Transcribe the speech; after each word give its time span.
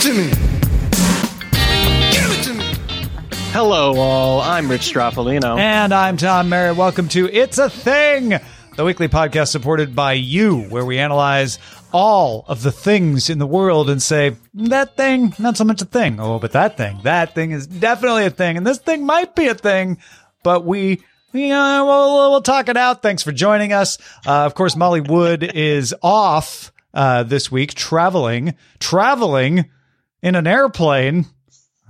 It 0.00 0.02
to 0.02 0.14
me! 0.14 0.28
Give 2.10 2.30
it 2.30 2.44
to 2.44 2.54
me! 2.54 2.64
Hello, 3.52 3.96
all. 3.96 4.40
I'm 4.40 4.70
Rich 4.70 4.92
Stroffolino. 4.92 5.58
And 5.58 5.92
I'm 5.92 6.16
Tom 6.16 6.48
Merritt. 6.48 6.76
Welcome 6.76 7.08
to 7.08 7.28
It's 7.28 7.58
a 7.58 7.68
Thing, 7.68 8.34
the 8.76 8.84
weekly 8.84 9.08
podcast 9.08 9.48
supported 9.48 9.94
by 9.94 10.14
you, 10.14 10.62
where 10.62 10.86
we 10.86 10.98
analyze 10.98 11.58
all 11.92 12.46
of 12.48 12.62
the 12.62 12.72
things 12.72 13.28
in 13.28 13.38
the 13.38 13.46
world 13.46 13.90
and 13.90 14.00
say, 14.00 14.36
that 14.54 14.96
thing, 14.96 15.34
not 15.38 15.56
so 15.56 15.64
much 15.64 15.82
a 15.82 15.86
thing. 15.86 16.18
Oh, 16.18 16.38
but 16.38 16.52
that 16.52 16.76
thing, 16.76 17.00
that 17.02 17.34
thing 17.34 17.50
is 17.50 17.66
definitely 17.66 18.24
a 18.24 18.30
thing. 18.30 18.56
And 18.56 18.66
this 18.66 18.78
thing 18.78 19.04
might 19.04 19.34
be 19.34 19.48
a 19.48 19.54
thing, 19.54 19.98
but 20.42 20.64
we, 20.64 21.02
yeah, 21.32 21.82
we'll, 21.82 22.30
we'll 22.30 22.42
talk 22.42 22.68
it 22.68 22.76
out. 22.76 23.02
Thanks 23.02 23.22
for 23.22 23.32
joining 23.32 23.72
us. 23.74 23.98
Uh, 24.26 24.46
of 24.46 24.54
course, 24.54 24.76
Molly 24.76 25.02
Wood 25.02 25.42
is 25.54 25.94
off 26.02 26.72
uh, 26.94 27.22
this 27.24 27.52
week, 27.52 27.74
traveling, 27.74 28.54
traveling 28.78 29.66
in 30.22 30.34
an 30.34 30.46
airplane. 30.46 31.26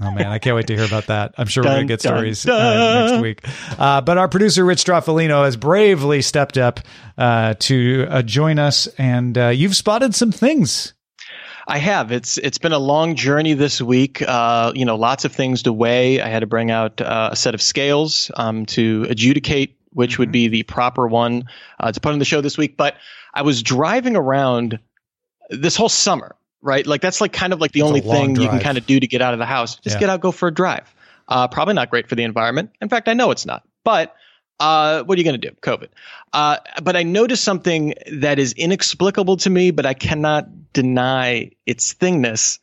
Oh 0.02 0.10
man, 0.10 0.28
I 0.28 0.38
can't 0.38 0.56
wait 0.56 0.66
to 0.68 0.76
hear 0.76 0.86
about 0.86 1.08
that. 1.08 1.34
I'm 1.36 1.46
sure 1.46 1.62
we're 1.62 1.70
gonna 1.70 1.84
get 1.84 2.00
dun, 2.00 2.16
stories 2.16 2.42
dun. 2.42 2.76
Uh, 2.76 3.06
next 3.10 3.22
week. 3.22 3.44
Uh, 3.78 4.00
but 4.00 4.16
our 4.16 4.28
producer 4.28 4.64
Rich 4.64 4.84
Stroffolino 4.84 5.44
has 5.44 5.56
bravely 5.56 6.22
stepped 6.22 6.56
up 6.56 6.80
uh, 7.18 7.54
to 7.60 8.06
uh, 8.08 8.22
join 8.22 8.58
us, 8.58 8.86
and 8.96 9.36
uh, 9.36 9.48
you've 9.48 9.76
spotted 9.76 10.14
some 10.14 10.32
things. 10.32 10.94
I 11.68 11.76
have. 11.78 12.12
It's 12.12 12.38
it's 12.38 12.56
been 12.56 12.72
a 12.72 12.78
long 12.78 13.14
journey 13.14 13.52
this 13.52 13.82
week. 13.82 14.22
Uh, 14.26 14.72
you 14.74 14.86
know, 14.86 14.96
lots 14.96 15.26
of 15.26 15.32
things 15.32 15.64
to 15.64 15.72
weigh. 15.72 16.22
I 16.22 16.28
had 16.28 16.40
to 16.40 16.46
bring 16.46 16.70
out 16.70 17.02
uh, 17.02 17.28
a 17.32 17.36
set 17.36 17.54
of 17.54 17.60
scales 17.60 18.30
um, 18.34 18.64
to 18.66 19.06
adjudicate 19.08 19.76
which 19.92 20.18
would 20.18 20.32
be 20.32 20.48
the 20.48 20.62
proper 20.64 21.06
one 21.06 21.44
uh, 21.78 21.92
to 21.92 22.00
put 22.00 22.12
on 22.12 22.18
the 22.18 22.24
show 22.24 22.40
this 22.40 22.56
week. 22.56 22.76
But 22.76 22.96
I 23.34 23.42
was 23.42 23.62
driving 23.62 24.16
around 24.16 24.78
this 25.50 25.76
whole 25.76 25.88
summer, 25.88 26.36
right? 26.62 26.86
Like 26.86 27.00
that's 27.00 27.20
like 27.20 27.32
kind 27.32 27.52
of 27.52 27.60
like 27.60 27.72
the 27.72 27.82
only 27.82 28.00
thing 28.00 28.36
you 28.36 28.48
can 28.48 28.60
kind 28.60 28.78
of 28.78 28.86
do 28.86 28.98
to 29.00 29.06
get 29.06 29.22
out 29.22 29.32
of 29.32 29.38
the 29.38 29.46
house. 29.46 29.76
Just 29.76 29.96
Yeah. 29.96 30.00
get 30.00 30.10
out, 30.10 30.20
go 30.20 30.32
for 30.32 30.48
a 30.48 30.54
drive. 30.54 30.92
Uh, 31.28 31.46
probably 31.48 31.74
not 31.74 31.90
great 31.90 32.08
for 32.08 32.14
the 32.16 32.24
environment. 32.24 32.70
In 32.80 32.88
fact, 32.88 33.08
I 33.08 33.14
know 33.14 33.30
it's 33.30 33.46
not. 33.46 33.62
But 33.84 34.14
uh, 34.58 35.04
what 35.04 35.16
are 35.16 35.20
you 35.20 35.24
going 35.24 35.40
to 35.40 35.48
do? 35.50 35.56
COVID. 35.62 35.88
Uh, 36.32 36.56
but 36.82 36.96
I 36.96 37.02
noticed 37.04 37.42
something 37.44 37.94
that 38.12 38.38
is 38.38 38.52
inexplicable 38.52 39.38
to 39.38 39.50
me, 39.50 39.70
but 39.70 39.86
I 39.86 39.94
cannot 39.94 40.72
deny 40.72 41.52
its 41.66 41.94
thingness. 41.94 42.58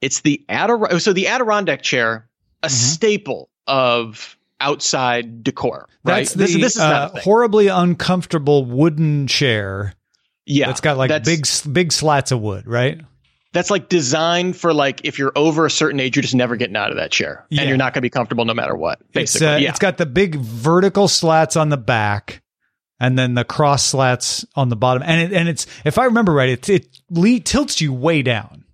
It's 0.00 0.20
the 0.20 0.44
Adir- 0.48 1.00
so 1.00 1.12
the 1.12 1.26
Adirondack 1.28 1.82
chair, 1.82 2.28
a 2.62 2.66
Mm-hmm. 2.68 2.74
staple 2.74 3.48
of 3.66 4.36
outside 4.60 5.42
decor. 5.42 5.88
Right. 6.04 6.18
That's 6.18 6.34
this, 6.34 6.52
the 6.54 6.60
this 6.60 6.76
is 6.76 6.82
uh, 6.82 7.10
a 7.14 7.20
horribly 7.20 7.68
uncomfortable 7.68 8.64
wooden 8.66 9.26
chair 9.26 9.94
yeah. 10.50 10.70
it's 10.70 10.80
got 10.80 10.96
like 10.98 11.24
big 11.24 11.46
big 11.72 11.92
slats 11.92 12.32
of 12.32 12.40
wood, 12.40 12.66
right? 12.66 13.00
That's 13.52 13.70
like 13.70 13.88
designed 13.88 14.56
for 14.56 14.72
like 14.72 15.00
if 15.04 15.18
you're 15.18 15.32
over 15.34 15.66
a 15.66 15.70
certain 15.70 15.98
age, 15.98 16.14
you're 16.16 16.22
just 16.22 16.34
never 16.36 16.54
getting 16.56 16.76
out 16.76 16.90
of 16.90 16.98
that 16.98 17.10
chair, 17.10 17.46
Yeah. 17.50 17.62
and 17.62 17.68
you're 17.68 17.78
not 17.78 17.92
going 17.92 18.00
to 18.00 18.02
be 18.02 18.10
comfortable 18.10 18.44
no 18.44 18.54
matter 18.54 18.76
what. 18.76 19.00
It's 19.12 19.40
uh, 19.40 19.58
yeah. 19.60 19.70
it's 19.70 19.78
got 19.80 19.98
the 19.98 20.06
big 20.06 20.36
vertical 20.36 21.08
slats 21.08 21.56
on 21.56 21.68
the 21.68 21.76
back, 21.76 22.42
and 23.00 23.18
then 23.18 23.34
the 23.34 23.44
cross 23.44 23.84
slats 23.84 24.44
on 24.54 24.68
the 24.68 24.76
bottom, 24.76 25.02
and 25.04 25.20
it, 25.20 25.36
and 25.36 25.48
it's 25.48 25.66
if 25.84 25.98
I 25.98 26.04
remember 26.04 26.32
right, 26.32 26.50
it 26.50 26.68
it 26.68 26.86
le- 27.10 27.40
tilts 27.40 27.80
you 27.80 27.92
way 27.92 28.22
down. 28.22 28.64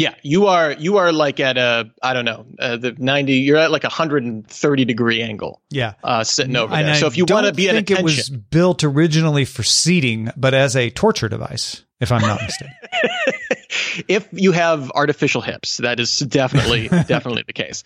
Yeah, 0.00 0.14
you 0.22 0.46
are 0.46 0.72
you 0.72 0.96
are 0.96 1.12
like 1.12 1.40
at 1.40 1.56
a 1.58 1.90
I 2.02 2.14
don't 2.14 2.24
know 2.24 2.46
uh, 2.58 2.76
the 2.76 2.94
ninety. 2.98 3.34
You're 3.34 3.58
at 3.58 3.70
like 3.70 3.84
a 3.84 3.88
hundred 3.88 4.24
and 4.24 4.46
thirty 4.46 4.84
degree 4.84 5.22
angle, 5.22 5.60
Yeah. 5.70 5.94
uh, 6.02 6.24
sitting 6.24 6.56
over 6.56 6.74
And 6.74 6.86
there. 6.88 6.94
I 6.94 6.98
So 6.98 7.06
if 7.06 7.16
you 7.16 7.24
want 7.28 7.46
to 7.46 7.52
be 7.52 7.68
at 7.68 7.74
think 7.74 7.90
attention, 7.90 8.04
it 8.08 8.16
was 8.16 8.30
built 8.30 8.82
originally 8.84 9.44
for 9.44 9.62
seating, 9.62 10.30
but 10.36 10.54
as 10.54 10.76
a 10.76 10.90
torture 10.90 11.28
device, 11.28 11.84
if 12.00 12.10
I'm 12.12 12.22
not 12.22 12.40
mistaken. 12.42 12.74
if 14.08 14.28
you 14.32 14.52
have 14.52 14.90
artificial 14.92 15.40
hips, 15.42 15.78
that 15.78 16.00
is 16.00 16.18
definitely 16.18 16.88
definitely 17.06 17.44
the 17.46 17.52
case. 17.52 17.84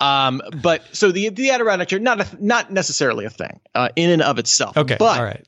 Um, 0.00 0.42
but 0.62 0.82
so 0.94 1.10
the 1.10 1.30
the 1.30 1.50
Adirondack 1.50 1.88
chair 1.88 1.98
not 1.98 2.20
a, 2.20 2.44
not 2.44 2.72
necessarily 2.72 3.24
a 3.24 3.30
thing 3.30 3.60
uh, 3.74 3.88
in 3.96 4.10
and 4.10 4.22
of 4.22 4.38
itself. 4.38 4.76
Okay, 4.76 4.96
but 4.98 5.18
all 5.18 5.24
right. 5.24 5.46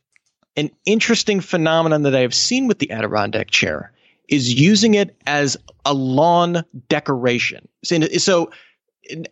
an 0.56 0.70
interesting 0.86 1.40
phenomenon 1.40 2.02
that 2.02 2.14
I 2.14 2.20
have 2.20 2.34
seen 2.34 2.66
with 2.66 2.78
the 2.78 2.90
Adirondack 2.90 3.50
chair 3.50 3.92
is 4.28 4.52
using 4.54 4.94
it 4.94 5.16
as 5.26 5.56
a 5.84 5.94
lawn 5.94 6.62
decoration. 6.88 7.66
So, 7.82 8.00
so 8.18 8.50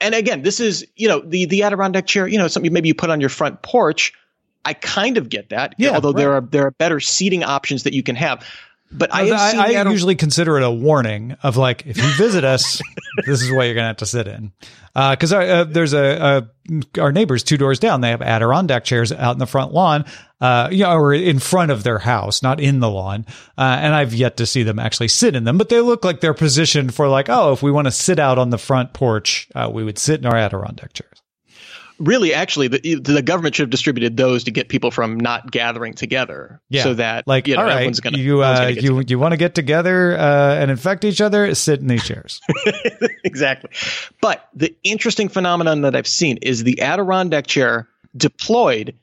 and 0.01 0.15
again, 0.15 0.43
this 0.43 0.61
is 0.61 0.87
you 0.97 1.09
know 1.09 1.21
the 1.21 1.45
the 1.47 1.63
Adirondack 1.63 2.07
chair. 2.07 2.27
You 2.27 2.39
know, 2.39 2.49
something 2.49 2.73
maybe 2.73 2.89
you 2.89 2.95
put 2.95 3.11
on 3.11 3.21
your 3.21 3.29
front 3.29 3.63
porch. 3.63 4.13
I 4.65 4.75
kind 4.75 5.17
of 5.17 5.29
get 5.29 5.51
that. 5.51 5.75
Yeah, 5.79 5.91
although 5.91 6.13
there 6.13 6.33
are 6.33 6.41
there 6.41 6.67
are 6.67 6.73
better 6.73 7.01
seating 7.01 7.45
options 7.45 7.83
that 7.85 7.93
you 7.93 8.03
can 8.03 8.17
have. 8.17 8.45
But 8.91 9.13
I, 9.13 9.29
I, 9.31 9.79
I, 9.79 9.85
the 9.85 9.91
usually 9.91 10.15
consider 10.15 10.57
it 10.59 10.63
a 10.63 10.71
warning 10.71 11.37
of 11.43 11.57
like, 11.57 11.87
if 11.87 11.97
you 11.97 12.09
visit 12.17 12.45
us, 12.45 12.81
this 13.27 13.43
is 13.43 13.51
what 13.51 13.65
you're 13.65 13.75
gonna 13.75 13.89
have 13.89 13.97
to 13.99 14.07
sit 14.07 14.29
in. 14.29 14.53
Because 14.95 15.33
uh, 15.33 15.65
there's 15.65 15.93
a, 15.93 16.49
a 16.67 17.01
our 17.01 17.13
neighbors 17.13 17.43
two 17.43 17.57
doors 17.57 17.79
down. 17.79 18.01
They 18.01 18.11
have 18.11 18.23
Adirondack 18.23 18.85
chairs 18.85 19.13
out 19.13 19.35
in 19.35 19.39
the 19.39 19.47
front 19.47 19.73
lawn, 19.73 20.05
uh, 20.41 20.69
you 20.71 20.85
know, 20.85 20.93
or 20.93 21.13
in 21.13 21.39
front 21.39 21.71
of 21.71 21.83
their 21.83 21.99
house, 21.99 22.43
not 22.43 22.61
in 22.61 22.81
the 22.81 22.91
lawn. 22.91 23.27
Uh, 23.59 23.77
and 23.81 23.95
I've 23.95 24.15
yet 24.15 24.37
to 24.39 24.47
see 24.47 24.63
them 24.63 24.79
actually 24.79 25.09
sit 25.09 25.37
in 25.37 25.45
them, 25.45 25.59
but 25.59 25.69
they 25.69 25.81
look 25.81 26.05
like 26.05 26.21
they're 26.21 26.35
positioned 26.35 26.95
for 26.95 27.09
like, 27.09 27.29
oh, 27.29 27.53
if 27.53 27.63
we 27.63 27.71
want 27.71 27.87
to 27.87 27.93
sit 27.93 28.19
out 28.19 28.39
on 28.39 28.51
the 28.51 28.59
front 28.59 28.93
porch, 28.93 29.49
uh, 29.55 29.71
we 29.73 29.85
would 29.85 29.99
sit 29.99 30.21
in 30.21 30.27
our 30.27 30.37
Adirondack 30.37 30.93
chairs. 30.93 31.23
Really 31.99 32.35
actually 32.35 32.69
the, 32.69 32.95
the 32.97 33.23
government 33.23 33.55
should 33.55 33.65
have 33.65 33.71
distributed 33.71 34.17
those 34.17 34.45
to 34.45 34.51
get 34.51 34.69
people 34.69 34.91
from 34.91 35.19
not 35.19 35.51
gathering 35.51 35.95
together 35.95 36.61
Yeah, 36.69 36.83
so 36.83 36.95
that 36.95 37.27
like, 37.27 37.47
you 37.47 37.55
know, 37.55 37.63
all 37.63 37.67
right, 37.67 37.75
everyone's 37.75 38.01
gonna, 38.01 38.19
you 38.19 38.43
uh, 38.43 38.69
you 38.69 39.03
you 39.07 39.19
want 39.19 39.33
to 39.33 39.37
get 39.37 39.55
together 39.55 40.17
uh, 40.17 40.55
and 40.55 40.71
infect 40.71 41.05
each 41.05 41.21
other? 41.21 41.55
Sit 41.55 41.81
in 41.81 41.87
these 41.87 42.05
chairs. 42.05 42.41
exactly. 43.25 43.71
But 44.21 44.49
the 44.55 44.77
interesting 44.83 45.29
phenomenon 45.29 45.83
that 45.83 45.97
I've 45.97 46.07
seen 46.07 46.39
is 46.39 46.65
the 46.65 46.81
Adirondack 46.83 47.47
chair 47.47 47.89
deployed 48.17 48.95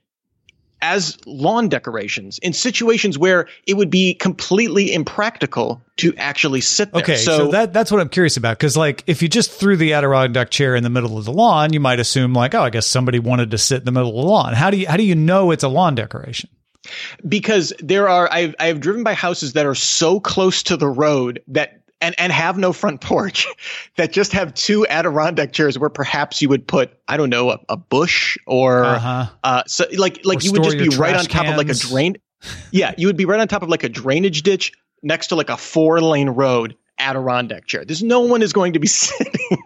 as 0.84 1.18
lawn 1.26 1.70
decorations 1.70 2.38
in 2.40 2.54
situations 2.54 3.18
where 3.18 3.48
it 3.66 3.76
would 3.76 3.90
be 3.90 4.14
completely 4.14 4.94
impractical 4.94 5.82
to 5.96 6.14
actually 6.18 6.62
sit 6.62 6.92
there. 6.92 7.02
Okay, 7.02 7.16
so, 7.16 7.48
that 7.52 7.74
that's 7.74 7.90
what 7.90 8.02
I'm 8.02 8.10
curious 8.10 8.36
about 8.38 8.58
because 8.60 8.76
like 8.76 9.04
if 9.08 9.22
you 9.22 9.30
just 9.30 9.52
threw 9.52 9.78
the 9.78 9.94
Adirondack 9.94 10.52
chair 10.52 10.76
in 10.76 10.84
the 10.84 10.90
middle 10.90 11.18
of 11.18 11.26
the 11.26 11.32
lawn, 11.32 11.72
you 11.74 11.80
might 11.80 12.00
assume 12.00 12.34
like, 12.34 12.54
oh, 12.54 12.62
I 12.62 12.70
guess 12.70 12.86
somebody 12.86 13.18
wanted 13.18 13.52
to 13.52 13.58
sit 13.58 13.80
in 13.80 13.86
the 13.86 13.92
middle 13.92 14.10
of 14.10 14.16
the 14.16 14.30
lawn. 14.30 14.54
How 14.54 14.70
do 14.70 14.78
you 14.78 14.88
how 14.88 14.98
do 14.98 15.04
you 15.04 15.16
know 15.16 15.52
it's 15.52 15.64
a 15.64 15.70
lawn 15.70 15.96
decoration? 15.96 16.50
because 17.26 17.74
there 17.80 18.10
are 18.10 18.30
I've 18.32 18.56
I've 18.60 18.80
driven 18.80 19.04
by 19.04 19.14
houses 19.14 19.54
that 19.54 19.66
are 19.66 19.76
so 19.76 20.20
close 20.20 20.64
to 20.64 20.78
the 20.78 20.88
road 20.88 21.42
that 21.48 21.83
and 22.03 22.14
and 22.19 22.31
have 22.31 22.58
no 22.58 22.74
front 22.74 23.02
porch 23.02 23.47
that 23.97 24.12
just 24.12 24.31
have 24.34 24.53
two 24.53 24.86
Adirondack 24.88 25.53
chairs 25.53 25.80
where 25.80 25.90
perhaps 25.90 26.41
you 26.41 26.50
would 26.50 26.68
put 26.68 26.91
I 27.08 27.18
don't 27.18 27.30
know 27.30 27.52
a, 27.52 27.59
a 27.69 27.78
bush 27.78 28.38
or 28.46 28.84
Uh-huh. 28.86 29.25
uh 29.44 29.64
so 29.66 29.86
like 29.97 30.24
like 30.24 30.40
Or 30.40 30.42
you 30.44 30.52
would 30.52 30.63
just 30.63 30.78
be 30.78 30.90
right 30.90 31.16
on 31.16 31.25
top 31.25 31.47
of 31.47 31.58
like 31.58 31.69
a 31.69 31.74
drain 31.74 32.18
yeah 32.72 32.94
you 32.97 33.08
would 33.08 33.18
be 33.18 33.25
right 33.25 33.40
on 33.40 33.48
top 33.48 33.63
of 33.63 33.69
like 33.69 33.83
a 33.83 33.89
drainage 33.89 34.44
ditch 34.44 34.72
next 35.01 35.28
to 35.28 35.36
like 35.36 35.50
a 35.50 35.57
four 35.57 36.01
lane 36.01 36.30
road 36.30 36.75
Adirondack 37.00 37.66
chair. 37.66 37.83
There's 37.83 38.04
no 38.04 38.19
one 38.22 38.44
is 38.44 38.54
going 38.54 38.74
to 38.74 38.80
be 38.80 38.88
sitting 39.04 39.57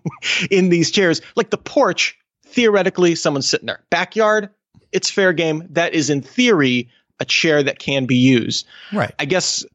in 0.49 0.69
these 0.69 0.89
chairs. 0.91 1.21
Like 1.35 1.49
the 1.49 1.57
porch 1.57 2.17
theoretically 2.45 3.15
someone's 3.15 3.49
sitting 3.49 3.65
there. 3.67 3.83
Backyard 3.89 4.49
it's 4.93 5.11
fair 5.11 5.33
game. 5.33 5.67
That 5.71 5.93
is 5.93 6.09
in 6.09 6.21
theory 6.21 6.89
a 7.19 7.25
chair 7.25 7.61
that 7.63 7.79
can 7.79 8.05
be 8.05 8.15
used. 8.15 8.65
Right. 8.93 9.13
I 9.19 9.25
guess 9.25 9.65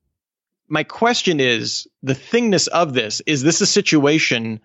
my 0.72 0.84
question 0.84 1.38
is 1.38 1.86
the 2.02 2.14
thingness 2.14 2.66
of 2.66 2.94
this 2.94 3.20
is 3.26 3.42
this 3.42 3.60
a 3.60 3.66
situation 3.66 4.58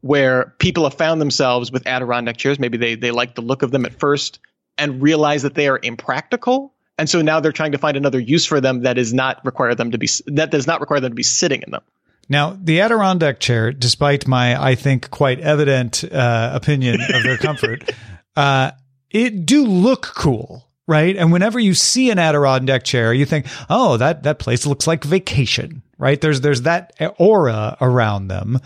where 0.00 0.54
people 0.60 0.84
have 0.84 0.94
found 0.94 1.20
themselves 1.20 1.72
with 1.72 1.88
Adirondack 1.88 2.36
chairs? 2.36 2.60
Maybe 2.60 2.78
they 2.78 2.94
they 2.94 3.10
like 3.10 3.34
the 3.34 3.42
look 3.42 3.62
of 3.62 3.72
them 3.72 3.84
at 3.84 3.98
first 3.98 4.38
and 4.78 5.02
realize 5.02 5.42
that 5.42 5.56
they 5.56 5.66
are 5.66 5.80
impractical. 5.82 6.72
And 6.98 7.10
so 7.10 7.20
now 7.20 7.40
they're 7.40 7.50
trying 7.50 7.72
to 7.72 7.78
find 7.78 7.96
another 7.96 8.20
use 8.20 8.46
for 8.46 8.60
them 8.60 8.82
that 8.82 8.96
is 8.96 9.12
not 9.12 9.44
require 9.44 9.74
them 9.74 9.90
to 9.90 9.98
be 9.98 10.08
that 10.26 10.52
does 10.52 10.68
not 10.68 10.80
require 10.80 11.00
them 11.00 11.10
to 11.10 11.16
be 11.16 11.24
sitting 11.24 11.62
in 11.62 11.72
them. 11.72 11.82
Now, 12.28 12.56
the 12.62 12.80
Adirondack 12.80 13.40
chair, 13.40 13.72
despite 13.72 14.28
my, 14.28 14.62
I 14.62 14.76
think, 14.76 15.10
quite 15.10 15.40
evident 15.40 16.04
uh, 16.04 16.52
opinion 16.54 17.00
of 17.00 17.24
their 17.24 17.36
comfort, 17.36 17.90
uh, 18.36 18.70
it 19.10 19.46
do 19.46 19.66
look 19.66 20.02
cool, 20.14 20.69
right? 20.90 21.16
And 21.16 21.30
whenever 21.30 21.60
you 21.60 21.72
see 21.72 22.10
an 22.10 22.18
Adirondack 22.18 22.82
chair, 22.82 23.14
you 23.14 23.24
think, 23.24 23.46
"Oh, 23.70 23.96
that 23.98 24.24
that 24.24 24.40
place 24.40 24.66
looks 24.66 24.88
like 24.88 25.04
vacation." 25.04 25.82
Right? 25.96 26.20
There's 26.20 26.40
there's 26.40 26.62
that 26.62 26.92
aura 27.16 27.76
around 27.80 28.28
them. 28.28 28.58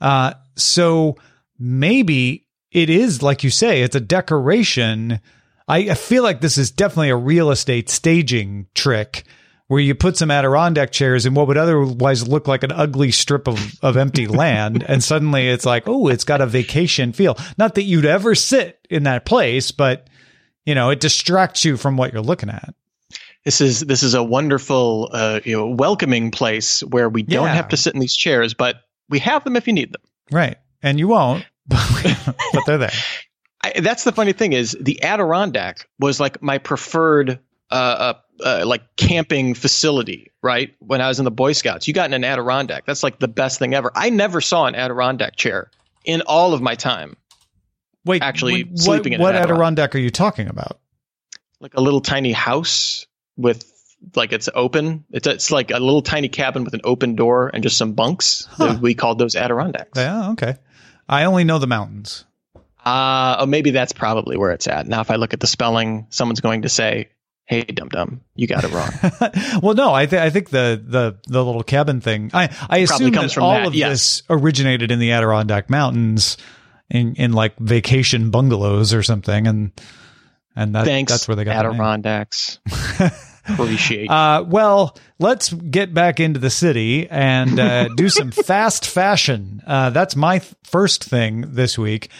Uh, 0.00 0.34
so 0.56 1.16
maybe 1.58 2.46
it 2.70 2.90
is 2.90 3.22
like 3.22 3.42
you 3.42 3.50
say, 3.50 3.82
it's 3.82 3.96
a 3.96 4.00
decoration. 4.00 5.20
I, 5.66 5.78
I 5.78 5.94
feel 5.94 6.22
like 6.22 6.40
this 6.40 6.58
is 6.58 6.70
definitely 6.70 7.10
a 7.10 7.16
real 7.16 7.50
estate 7.50 7.88
staging 7.88 8.66
trick 8.74 9.24
where 9.68 9.80
you 9.80 9.94
put 9.94 10.16
some 10.16 10.32
Adirondack 10.32 10.90
chairs 10.90 11.24
in 11.24 11.34
what 11.34 11.46
would 11.46 11.56
otherwise 11.56 12.26
look 12.26 12.48
like 12.48 12.64
an 12.64 12.72
ugly 12.72 13.12
strip 13.12 13.46
of, 13.46 13.78
of 13.82 13.96
empty 13.96 14.26
land. 14.42 14.84
And 14.86 15.02
suddenly 15.02 15.48
it's 15.48 15.64
like, 15.64 15.84
oh, 15.86 16.08
it's 16.08 16.24
got 16.24 16.40
a 16.40 16.46
vacation 16.46 17.12
feel. 17.12 17.38
Not 17.56 17.76
that 17.76 17.84
you'd 17.84 18.04
ever 18.04 18.34
sit 18.34 18.84
in 18.90 19.04
that 19.04 19.24
place, 19.24 19.70
but 19.70 20.09
you 20.64 20.74
know, 20.74 20.90
it 20.90 21.00
distracts 21.00 21.64
you 21.64 21.76
from 21.76 21.96
what 21.96 22.12
you're 22.12 22.22
looking 22.22 22.48
at. 22.50 22.74
This 23.44 23.60
is 23.60 23.80
this 23.80 24.02
is 24.02 24.14
a 24.14 24.22
wonderful, 24.22 25.08
uh, 25.12 25.40
you 25.44 25.56
know, 25.56 25.66
welcoming 25.68 26.30
place 26.30 26.80
where 26.82 27.08
we 27.08 27.22
don't 27.22 27.46
Yeah. 27.46 27.54
have 27.54 27.68
to 27.68 27.76
sit 27.76 27.94
in 27.94 28.00
these 28.00 28.14
chairs, 28.14 28.52
but 28.54 28.76
we 29.08 29.18
have 29.20 29.44
them 29.44 29.56
if 29.56 29.66
you 29.66 29.72
need 29.72 29.92
them. 29.92 30.02
Right. 30.30 30.56
And 30.82 30.98
you 30.98 31.08
won't, 31.08 31.44
but 31.66 32.62
they're 32.66 32.78
there. 32.78 32.90
I, 33.62 33.80
that's 33.80 34.04
the 34.04 34.12
funny 34.12 34.32
thing 34.32 34.52
is 34.52 34.76
the 34.80 35.02
Adirondack 35.02 35.88
was 35.98 36.20
like 36.20 36.42
my 36.42 36.58
preferred 36.58 37.38
uh, 37.70 37.74
uh, 37.74 38.14
uh, 38.44 38.64
like 38.66 38.82
camping 38.96 39.54
facility, 39.54 40.30
right? 40.42 40.74
When 40.80 41.00
I 41.00 41.08
was 41.08 41.18
in 41.18 41.24
the 41.24 41.30
Boy 41.30 41.52
Scouts, 41.52 41.86
you 41.88 41.94
got 41.94 42.06
in 42.10 42.14
an 42.14 42.24
Adirondack. 42.24 42.84
That's 42.86 43.02
like 43.02 43.18
the 43.18 43.28
best 43.28 43.58
thing 43.58 43.74
ever. 43.74 43.90
I 43.94 44.10
never 44.10 44.40
saw 44.40 44.66
an 44.66 44.74
Adirondack 44.74 45.36
chair 45.36 45.70
in 46.04 46.22
all 46.22 46.52
of 46.54 46.60
my 46.62 46.74
time. 46.74 47.16
Wait, 48.04 48.22
Actually 48.22 48.64
what, 48.64 48.78
sleeping 48.78 49.12
in 49.12 49.20
what 49.20 49.34
Adirondack. 49.34 49.54
Adirondack 49.54 49.94
are 49.94 49.98
you 49.98 50.10
talking 50.10 50.48
about? 50.48 50.80
Like 51.60 51.74
a 51.74 51.80
little 51.80 52.00
tiny 52.00 52.32
house 52.32 53.06
with 53.36 53.70
like 54.14 54.32
it's 54.32 54.48
open. 54.54 55.04
It's 55.10 55.26
it's 55.26 55.50
like 55.50 55.70
a 55.70 55.78
little 55.78 56.02
tiny 56.02 56.28
cabin 56.28 56.64
with 56.64 56.74
an 56.74 56.80
open 56.84 57.16
door 57.16 57.50
and 57.52 57.62
just 57.62 57.76
some 57.76 57.92
bunks. 57.92 58.46
Huh. 58.50 58.78
We 58.80 58.94
called 58.94 59.18
those 59.18 59.36
Adirondacks. 59.36 59.98
Yeah, 59.98 60.30
okay. 60.30 60.56
I 61.08 61.24
only 61.24 61.44
know 61.44 61.58
the 61.58 61.66
mountains. 61.66 62.24
Uh, 62.84 63.36
oh, 63.40 63.46
maybe 63.46 63.72
that's 63.72 63.92
probably 63.92 64.36
where 64.36 64.52
it's 64.52 64.66
at. 64.66 64.86
Now, 64.86 65.00
if 65.00 65.10
I 65.10 65.16
look 65.16 65.34
at 65.34 65.40
the 65.40 65.46
spelling, 65.46 66.06
someone's 66.08 66.40
going 66.40 66.62
to 66.62 66.70
say, 66.70 67.10
"Hey, 67.44 67.62
dum 67.62 67.88
dum, 67.90 68.22
you 68.34 68.46
got 68.46 68.64
it 68.64 68.72
wrong." 68.72 69.60
well, 69.62 69.74
no, 69.74 69.92
I, 69.92 70.06
th- 70.06 70.20
I 70.20 70.30
think 70.30 70.48
the, 70.48 70.82
the 70.82 71.18
the 71.26 71.44
little 71.44 71.62
cabin 71.62 72.00
thing. 72.00 72.30
I 72.32 72.48
I 72.70 72.78
assume 72.78 73.12
comes 73.12 73.32
that 73.32 73.34
from 73.34 73.44
all 73.44 73.52
that, 73.52 73.66
of 73.66 73.74
yes. 73.74 73.90
this 73.90 74.22
originated 74.30 74.90
in 74.90 74.98
the 74.98 75.12
Adirondack 75.12 75.68
Mountains, 75.68 76.38
in 76.90 77.14
in 77.14 77.32
like 77.32 77.56
vacation 77.58 78.30
bungalows 78.30 78.92
or 78.92 79.02
something, 79.02 79.46
and 79.46 79.72
and 80.56 80.74
that, 80.74 80.84
Thanks, 80.84 81.12
that's 81.12 81.28
where 81.28 81.36
they 81.36 81.44
got. 81.44 81.64
Adirondacks. 81.64 82.58
Appreciate. 83.48 84.10
Uh, 84.10 84.44
well, 84.46 84.96
let's 85.18 85.52
get 85.52 85.94
back 85.94 86.20
into 86.20 86.38
the 86.38 86.50
city 86.50 87.08
and 87.08 87.58
uh, 87.58 87.88
do 87.96 88.08
some 88.08 88.30
fast 88.30 88.86
fashion. 88.86 89.62
Uh, 89.66 89.90
that's 89.90 90.14
my 90.14 90.38
th- 90.38 90.54
first 90.64 91.04
thing 91.04 91.54
this 91.54 91.78
week. 91.78 92.10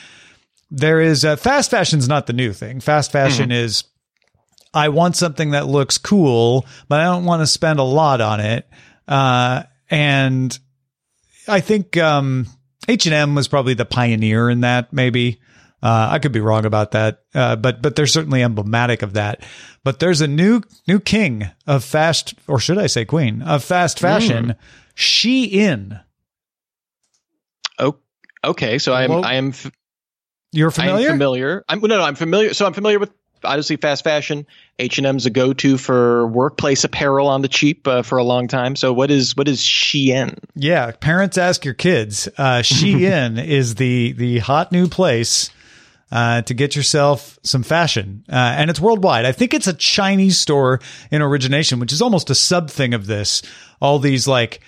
There 0.71 1.01
is 1.01 1.25
uh, 1.25 1.37
fast 1.37 1.71
fashion's 1.71 2.09
not 2.09 2.27
the 2.27 2.33
new 2.33 2.53
thing. 2.53 2.81
Fast 2.81 3.13
fashion 3.13 3.51
is 3.53 3.85
I 4.73 4.89
want 4.89 5.17
something 5.17 5.51
that 5.51 5.67
looks 5.67 5.99
cool, 5.99 6.65
but 6.89 7.01
I 7.01 7.05
don't 7.05 7.25
want 7.25 7.43
to 7.43 7.47
spend 7.47 7.81
a 7.81 7.85
lot 7.85 8.21
on 8.21 8.41
it. 8.41 8.69
Uh, 9.07 9.65
and 9.91 10.57
I 11.49 11.61
think 11.61 11.97
um, 11.97 12.47
H 12.91 13.07
and 13.07 13.15
M 13.15 13.35
was 13.35 13.49
probably 13.49 13.75
the 13.75 13.85
pioneer 13.85 14.51
in 14.51 14.61
that. 14.63 14.93
Maybe 14.93 15.41
uh, 15.83 16.09
I 16.11 16.19
could 16.19 16.33
be 16.33 16.41
wrong 16.41 16.65
about 16.67 16.91
that, 16.91 17.23
uh, 17.35 17.57
but 17.57 17.81
but 17.81 17.97
they're 17.97 18.07
certainly 18.07 18.43
emblematic 18.43 19.03
of 19.03 19.13
that. 19.15 19.43
But 19.85 20.01
there's 20.01 20.21
a 20.21 20.27
new 20.27 20.61
new 20.89 21.01
king 21.01 21.49
of 21.67 21.85
fast, 21.85 22.35
or 22.47 22.59
should 22.59 22.79
I 22.79 22.87
say 22.87 23.05
queen 23.05 23.43
of 23.43 23.65
fast 23.65 23.99
fashion, 23.99 24.57
Shein. 24.97 26.03
oh, 27.79 27.97
okay. 28.45 28.79
So 28.79 28.93
I 28.93 29.05
am. 29.05 29.11
Well, 29.11 29.25
I 29.25 29.35
am. 29.35 29.49
F- 29.51 29.71
You're 30.53 30.71
familiar. 30.71 31.07
I'm 31.09 31.13
familiar. 31.15 31.65
I'm 31.69 31.81
no, 31.81 31.87
no. 31.87 32.03
I'm 32.03 32.15
familiar. 32.17 32.53
So 32.55 32.67
I'm 32.67 32.73
familiar 32.75 32.99
with 32.99 33.13
obviously 33.45 33.77
fast 33.77 34.05
fashion. 34.05 34.47
H 34.79 34.99
and 34.99 35.07
M's 35.07 35.27
a 35.27 35.31
go-to 35.31 35.77
for 35.77 36.27
workplace 36.27 36.85
apparel 36.85 37.29
on 37.29 37.43
the 37.43 37.49
cheap 37.49 37.87
uh, 37.87 38.03
for 38.03 38.19
a 38.19 38.25
long 38.25 38.49
time. 38.49 38.77
So 38.77 38.93
what 38.93 39.11
is 39.11 39.37
what 39.37 39.49
is 39.49 39.61
Shein? 39.61 40.39
Yeah, 40.55 40.93
parents 40.93 41.39
ask 41.39 41.65
your 41.65 41.75
kids. 41.75 42.29
Uh, 42.39 42.63
Shein 42.63 43.43
is 43.47 43.75
the 43.75 44.13
the 44.13 44.39
hot 44.39 44.73
new 44.73 44.89
place 44.89 45.51
uh, 46.11 46.43
to 46.43 46.55
get 46.55 46.75
yourself 46.75 47.39
some 47.43 47.63
fashion, 47.63 48.25
uh, 48.29 48.35
and 48.35 48.71
it's 48.71 48.81
worldwide. 48.81 49.25
I 49.25 49.33
think 49.33 49.55
it's 49.55 49.67
a 49.67 49.75
Chinese 49.75 50.39
store 50.39 50.81
in 51.11 51.23
origination, 51.23 51.79
which 51.79 51.93
is 51.93 52.03
almost 52.03 52.31
a 52.31 52.35
sub 52.35 52.71
thing 52.71 52.95
of 52.95 53.07
this. 53.07 53.43
All 53.81 53.99
these 53.99 54.27
like 54.27 54.61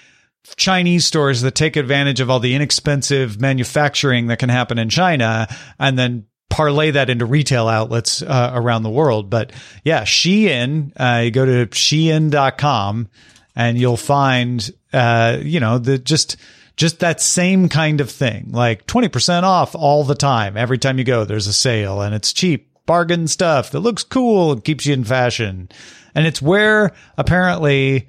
Chinese 0.57 1.05
stores 1.05 1.41
that 1.43 1.55
take 1.55 1.77
advantage 1.77 2.21
of 2.21 2.31
all 2.31 2.41
the 2.41 2.55
inexpensive 2.55 3.41
manufacturing 3.41 4.27
that 4.27 4.39
can 4.39 4.49
happen 4.49 4.79
in 4.79 4.89
China, 4.89 5.49
and 5.79 5.99
then 5.99 6.27
parlay 6.53 6.91
that 6.93 7.11
into 7.11 7.25
retail 7.25 7.67
outlets 7.67 8.23
uh, 8.23 8.51
around 8.55 8.83
the 8.83 8.91
world. 8.91 9.31
But 9.31 9.53
yeah, 9.85 10.03
Shein, 10.03 10.93
uh, 10.97 11.23
you 11.23 11.31
go 11.31 11.47
to 11.47 11.67
Shein.com 11.67 13.09
and 13.57 13.79
you'll 13.79 13.97
find, 13.97 14.71
uh, 14.93 15.39
you 15.41 15.61
know, 15.61 15.79
the 15.79 15.99
just, 15.99 16.37
just 16.77 17.01
that 17.01 17.21
same 17.21 17.69
kind 17.69 18.01
of 18.01 18.11
thing, 18.11 18.53
like 18.53 18.87
20% 18.87 19.43
off 19.43 19.75
all 19.75 20.05
the 20.05 20.15
time. 20.15 20.57
Every 20.57 20.79
time 20.79 20.99
you 20.99 21.05
go, 21.05 21.25
there's 21.25 21.47
a 21.47 21.53
sale 21.53 22.03
and 22.03 22.15
it's 22.15 22.33
cheap 22.33 22.69
bargain 22.85 23.29
stuff 23.29 23.71
that 23.71 23.81
looks 23.81 24.03
cool 24.05 24.53
and 24.53 24.65
keeps 24.65 24.85
you 24.87 24.93
in 24.93 25.05
fashion. 25.05 25.69
And 26.15 26.27
it's 26.27 26.43
where 26.43 26.93
apparently 27.17 28.09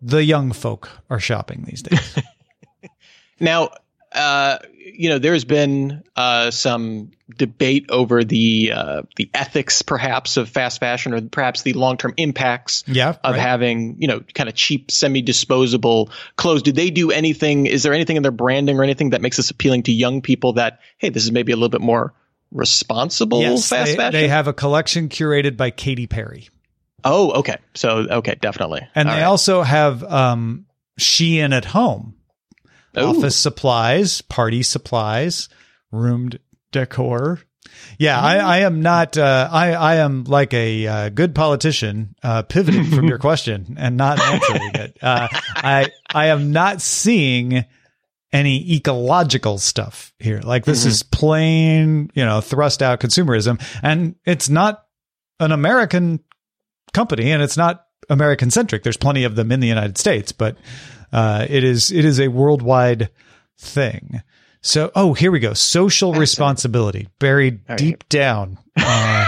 the 0.00 0.24
young 0.24 0.52
folk 0.52 0.88
are 1.10 1.20
shopping 1.20 1.64
these 1.66 1.82
days. 1.82 2.18
Now, 3.40 3.70
uh, 4.14 4.58
you 4.96 5.08
know, 5.08 5.18
there's 5.18 5.44
been 5.44 6.02
uh, 6.14 6.50
some 6.50 7.10
debate 7.36 7.86
over 7.88 8.22
the 8.22 8.72
uh, 8.74 9.02
the 9.16 9.28
ethics, 9.34 9.82
perhaps, 9.82 10.36
of 10.36 10.48
fast 10.48 10.78
fashion, 10.78 11.12
or 11.14 11.20
perhaps 11.22 11.62
the 11.62 11.72
long 11.72 11.96
term 11.96 12.14
impacts 12.16 12.84
Yeah, 12.86 13.10
of 13.24 13.32
right. 13.32 13.40
having 13.40 13.96
you 13.98 14.06
know 14.08 14.20
kind 14.34 14.48
of 14.48 14.54
cheap, 14.54 14.90
semi 14.90 15.22
disposable 15.22 16.10
clothes. 16.36 16.62
Do 16.62 16.70
they 16.72 16.90
do 16.90 17.10
anything? 17.10 17.66
Is 17.66 17.82
there 17.82 17.92
anything 17.94 18.16
in 18.16 18.22
their 18.22 18.30
branding 18.32 18.78
or 18.78 18.84
anything 18.84 19.10
that 19.10 19.20
makes 19.22 19.36
this 19.36 19.50
appealing 19.50 19.84
to 19.84 19.92
young 19.92 20.22
people? 20.22 20.52
That 20.54 20.80
hey, 20.98 21.08
this 21.08 21.24
is 21.24 21.32
maybe 21.32 21.52
a 21.52 21.56
little 21.56 21.68
bit 21.70 21.80
more 21.80 22.12
responsible 22.52 23.40
yes, 23.40 23.68
fast 23.68 23.90
they, 23.92 23.96
fashion. 23.96 24.20
they 24.20 24.28
have 24.28 24.46
a 24.48 24.52
collection 24.52 25.08
curated 25.08 25.56
by 25.56 25.70
Katy 25.70 26.06
Perry. 26.06 26.48
oh, 27.04 27.32
okay. 27.32 27.56
So 27.74 28.06
okay, 28.10 28.36
definitely. 28.40 28.86
And 28.94 29.08
All 29.08 29.14
they 29.14 29.20
right. 29.22 29.26
also 29.26 29.62
have 29.62 30.04
um, 30.04 30.66
Shein 31.00 31.52
at 31.52 31.64
home. 31.64 32.14
Ooh. 32.96 33.06
office 33.06 33.36
supplies, 33.36 34.22
party 34.22 34.62
supplies, 34.62 35.48
room 35.90 36.30
d- 36.30 36.38
decor. 36.72 37.40
Yeah, 37.98 38.20
I, 38.20 38.36
I 38.36 38.58
am 38.58 38.82
not. 38.82 39.16
Uh, 39.16 39.48
I 39.50 39.72
I 39.72 39.94
am 39.96 40.24
like 40.24 40.52
a 40.54 40.86
uh, 40.86 41.08
good 41.08 41.34
politician, 41.34 42.14
uh, 42.22 42.42
pivoting 42.42 42.84
from 42.86 43.06
your 43.06 43.18
question 43.28 43.76
and 43.78 43.96
not 43.96 44.20
answering 44.20 44.70
it. 44.74 44.98
Uh, 45.02 45.28
I 45.56 45.88
I 46.12 46.26
am 46.26 46.52
not 46.52 46.82
seeing 46.82 47.64
any 48.32 48.74
ecological 48.74 49.58
stuff 49.58 50.12
here. 50.18 50.40
Like 50.40 50.64
this 50.64 50.84
is 50.84 51.02
plain, 51.02 52.10
you 52.14 52.24
know, 52.24 52.40
thrust 52.40 52.82
out 52.82 53.00
consumerism, 53.00 53.62
and 53.82 54.16
it's 54.24 54.48
not 54.48 54.84
an 55.40 55.52
American 55.52 56.20
company, 56.92 57.30
and 57.30 57.42
it's 57.42 57.56
not 57.56 57.83
American 58.08 58.50
centric. 58.50 58.82
There's 58.82 58.96
plenty 58.96 59.24
of 59.24 59.36
them 59.36 59.52
in 59.52 59.60
the 59.60 59.68
United 59.68 59.98
States, 59.98 60.32
but 60.32 60.56
uh, 61.12 61.46
it 61.48 61.64
is 61.64 61.90
it 61.90 62.04
is 62.04 62.20
a 62.20 62.28
worldwide 62.28 63.10
thing. 63.58 64.22
So, 64.60 64.90
oh, 64.94 65.12
here 65.12 65.30
we 65.30 65.40
go. 65.40 65.52
Social 65.52 66.14
responsibility 66.14 67.08
buried 67.18 67.60
right. 67.68 67.78
deep 67.78 68.08
down. 68.08 68.58
Uh, 68.76 69.23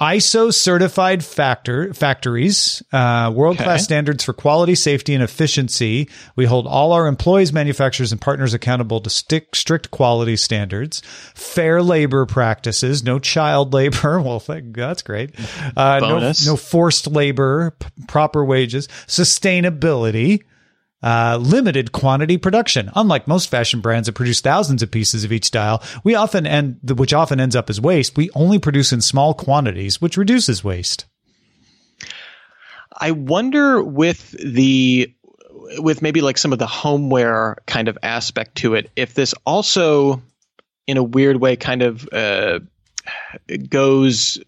ISO 0.00 0.54
certified 0.54 1.24
factor 1.24 1.92
factories, 1.92 2.82
uh, 2.92 3.32
world 3.34 3.56
class 3.56 3.80
Okay. 3.80 3.82
standards 3.82 4.22
for 4.22 4.32
quality, 4.32 4.76
safety, 4.76 5.12
and 5.12 5.22
efficiency. 5.24 6.08
We 6.36 6.44
hold 6.46 6.68
all 6.68 6.92
our 6.92 7.08
employees, 7.08 7.52
manufacturers, 7.52 8.12
and 8.12 8.20
partners 8.20 8.54
accountable 8.54 9.00
to 9.00 9.10
stick 9.10 9.56
strict 9.56 9.90
quality 9.90 10.36
standards. 10.36 11.02
Fair 11.34 11.82
labor 11.82 12.26
practices, 12.26 13.02
no 13.02 13.18
child 13.18 13.72
labor. 13.74 14.20
Well, 14.28 14.40
thank, 14.40 14.76
that's 14.76 15.02
great. 15.02 15.30
Uh, 15.76 15.98
no, 16.00 16.32
no 16.46 16.56
forced 16.56 17.06
labor, 17.08 17.72
p- 17.80 17.86
proper 18.06 18.44
wages, 18.44 18.86
sustainability. 19.06 20.42
Uh, 21.00 21.38
limited 21.40 21.92
quantity 21.92 22.36
production. 22.36 22.90
Unlike 22.96 23.28
most 23.28 23.48
fashion 23.48 23.80
brands 23.80 24.06
that 24.06 24.14
produce 24.14 24.40
thousands 24.40 24.82
of 24.82 24.90
pieces 24.90 25.22
of 25.22 25.30
each 25.30 25.44
style, 25.44 25.80
we 26.02 26.16
often 26.16 26.44
end, 26.44 26.80
which 26.96 27.12
often 27.12 27.38
ends 27.38 27.54
up 27.54 27.70
as 27.70 27.80
waste. 27.80 28.16
We 28.16 28.30
only 28.34 28.58
produce 28.58 28.92
in 28.92 29.00
small 29.00 29.32
quantities, 29.32 30.00
which 30.00 30.16
reduces 30.16 30.64
waste. 30.64 31.06
I 33.00 33.12
wonder 33.12 33.80
with 33.80 34.32
the 34.32 35.14
with 35.78 36.02
maybe 36.02 36.20
like 36.20 36.38
some 36.38 36.52
of 36.52 36.58
the 36.58 36.66
homeware 36.66 37.58
kind 37.66 37.88
of 37.88 37.98
aspect 38.02 38.56
to 38.56 38.74
it, 38.74 38.90
if 38.96 39.14
this 39.14 39.34
also, 39.46 40.22
in 40.86 40.96
a 40.96 41.02
weird 41.02 41.36
way, 41.36 41.56
kind 41.56 41.82
of 41.82 42.08
uh, 42.12 42.60
goes 43.68 44.38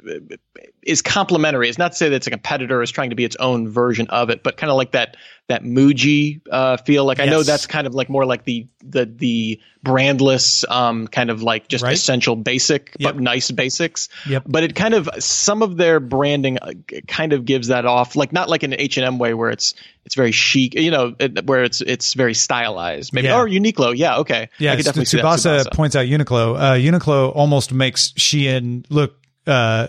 is 0.83 1.03
complementary. 1.03 1.69
It's 1.69 1.79
not 1.79 1.93
to 1.93 1.99
say 1.99 2.09
that 2.09 2.17
it's 2.17 2.27
a 2.27 2.31
competitor 2.31 2.83
is 2.83 2.91
trying 2.91 3.11
to 3.11 3.17
be 3.17 3.25
its 3.25 3.37
own 3.37 3.69
version 3.69 4.07
of 4.09 4.31
it, 4.31 4.43
but 4.43 4.57
kind 4.57 4.71
of 4.71 4.77
like 4.77 4.93
that 4.93 5.17
that 5.49 5.63
Muji 5.65 6.41
uh, 6.51 6.77
feel. 6.79 7.05
Like 7.05 7.19
I 7.21 7.27
know 7.27 7.43
that's 7.43 7.67
kind 7.67 7.87
of 7.87 7.95
like 7.95 8.09
more 8.09 8.25
like 8.25 8.45
the 8.45 8.67
the 8.83 9.05
the 9.05 9.61
brandless, 9.85 10.65
um, 10.71 11.07
kind 11.09 11.31
of 11.31 11.43
like 11.43 11.69
just 11.69 11.83
Right. 11.85 11.95
essential 11.95 12.37
basic, 12.37 12.95
Yep. 12.99 13.15
but 13.15 13.23
nice 13.23 13.51
basics. 13.51 14.09
Yep. 14.29 14.45
But 14.47 14.63
it 14.63 14.75
kind 14.75 14.95
of 14.95 15.09
some 15.19 15.63
of 15.63 15.77
their 15.77 16.01
branding 16.01 16.59
uh, 16.61 16.73
kind 17.09 17.33
of 17.33 17.45
gives 17.45 17.69
that 17.69 17.85
off, 17.87 18.15
like 18.17 18.33
not 18.33 18.49
like 18.49 18.63
in 18.63 18.73
an 18.73 18.81
H 18.81 18.97
and 18.97 19.07
M 19.07 19.19
way 19.19 19.35
where 19.35 19.51
it's 19.51 19.75
it's 20.05 20.15
very 20.15 20.33
chic, 20.33 20.75
you 20.75 20.91
know, 20.91 21.15
it, 21.19 21.45
where 21.47 21.65
it's 21.65 21.81
it's 21.81 22.15
very 22.15 22.35
stylized. 22.35 23.13
Maybe 23.13 23.27
Yeah. 23.29 23.39
or 23.41 23.47
Uniqlo, 23.49 23.95
yeah, 23.97 24.19
okay, 24.19 24.49
Yeah, 24.59 24.73
I 24.73 24.77
could 24.77 24.85
definitely 24.85 25.07
see 25.07 25.17
that 25.19 25.25
Tsubasa, 25.25 25.65
Tsubasa. 25.65 25.73
points 25.75 25.97
out 25.97 26.07
Uniqlo. 26.07 26.57
Uh, 26.59 26.73
Uniqlo 26.75 27.33
almost 27.35 27.73
makes 27.73 28.13
Shein 28.13 28.85
look. 28.89 29.17
Uh, 29.47 29.89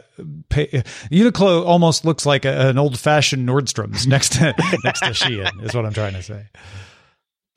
pay, 0.50 0.67
Uniqlo 1.12 1.65
almost 1.65 2.05
looks 2.05 2.25
like 2.25 2.46
a, 2.46 2.70
an 2.70 2.77
old-fashioned 2.77 3.48
Nordstrom's 3.48 4.08
next 4.08 4.34
to 4.34 4.53
next 4.84 5.01
to 5.01 5.08
Shein. 5.08 5.63
Is 5.63 5.74
what 5.74 5.86
I'm 5.86 5.93
trying 5.93 6.13
to 6.13 6.24
say. 6.24 6.46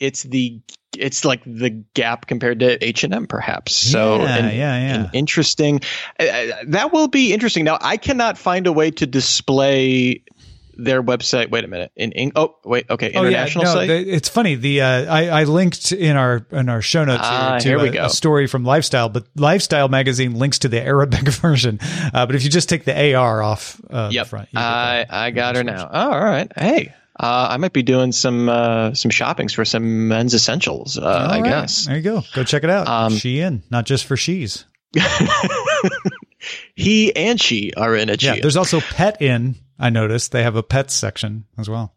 it's 0.01 0.23
the 0.25 0.61
it's 0.97 1.25
like 1.25 1.43
the 1.45 1.71
gap 1.95 2.27
compared 2.27 2.61
to 2.61 2.85
H 2.85 3.03
and 3.05 3.13
M, 3.13 3.27
perhaps. 3.27 3.73
So, 3.75 4.19
Yeah, 4.23 4.37
an- 4.37 4.45
yeah, 4.45 4.55
yeah. 4.57 4.95
an 5.05 5.11
interesting. 5.13 5.81
Uh, 6.21 6.47
that 6.69 6.93
will 6.93 7.09
be 7.09 7.33
interesting. 7.33 7.65
Now, 7.65 7.79
I 7.81 7.97
cannot 7.97 8.39
find 8.39 8.67
a 8.69 8.73
way 8.73 8.93
to 8.93 9.07
display 9.07 10.23
their 10.77 11.03
website. 11.03 11.51
Wait 11.51 11.65
a 11.65 11.69
minute. 11.69 11.93
In, 11.97 12.13
in 12.13 12.33
oh 12.37 12.57
wait, 12.65 12.91
okay, 12.91 13.11
international 13.13 13.65
oh, 13.65 13.69
yeah, 13.69 13.75
no, 13.75 13.81
site. 13.81 13.89
the- 13.89 14.11
it's 14.13 14.29
funny. 14.29 14.55
The 14.55 14.83
uh, 14.83 15.15
I, 15.15 15.29
I 15.29 15.45
linked 15.45 15.93
in 15.93 16.17
our 16.17 16.47
in 16.51 16.69
our 16.69 16.83
show 16.83 17.05
notes 17.05 17.23
Ah, 17.25 17.53
here 17.53 17.59
to 17.61 17.69
here 17.69 17.79
we 17.81 17.89
a, 17.89 17.93
go. 17.93 18.05
a 18.07 18.11
story 18.11 18.47
from 18.47 18.65
Lifestyle, 18.65 19.09
but 19.09 19.27
Lifestyle 19.37 19.89
magazine 19.89 20.35
links 20.35 20.61
to 20.61 20.69
the 20.69 20.81
Arabic 20.83 21.29
version. 21.29 21.79
Uh, 21.83 22.27
but 22.27 22.35
if 22.35 22.45
you 22.45 22.51
just 22.51 22.69
take 22.69 22.85
the 22.85 23.15
AR 23.15 23.43
off 23.43 23.81
uh, 23.91 24.09
the 24.09 24.15
yep, 24.15 24.27
front, 24.29 24.49
I 24.55 25.07
I 25.09 25.31
got 25.31 25.57
her 25.57 25.65
now. 25.65 25.89
Oh, 25.91 26.13
all 26.13 26.21
right. 26.25 26.51
Hey. 26.57 26.95
Uh, 27.19 27.47
I 27.51 27.59
might 27.59 27.73
be 27.73 27.85
doing 27.85 28.11
some 28.11 28.49
uh, 28.49 28.93
some 28.95 29.11
shoppings 29.13 29.53
for 29.53 29.65
some 29.65 30.09
men's 30.09 30.35
essentials. 30.35 30.99
Uh, 30.99 31.05
I 31.07 31.41
right. 31.41 31.45
guess 31.45 31.87
There 31.87 31.97
you 31.97 32.03
go. 32.03 32.25
Go 32.35 32.43
check 32.43 32.65
it 32.65 32.71
out. 32.71 32.89
Um, 32.89 33.13
Shein, 33.13 33.63
not 33.71 33.87
just 33.87 34.05
for 34.07 34.17
she's. 34.17 34.65
he 36.75 37.15
and 37.15 37.41
she 37.41 37.73
are 37.77 37.95
in 37.97 38.09
a 38.11 38.17
Yeah, 38.19 38.37
there's 38.41 38.57
also 38.57 38.81
Pet 38.81 39.21
In. 39.23 39.57
I 39.79 39.91
noticed 39.91 40.33
they 40.33 40.43
have 40.43 40.57
a 40.57 40.63
pets 40.63 40.95
section 40.95 41.45
as 41.59 41.69
well. 41.69 41.95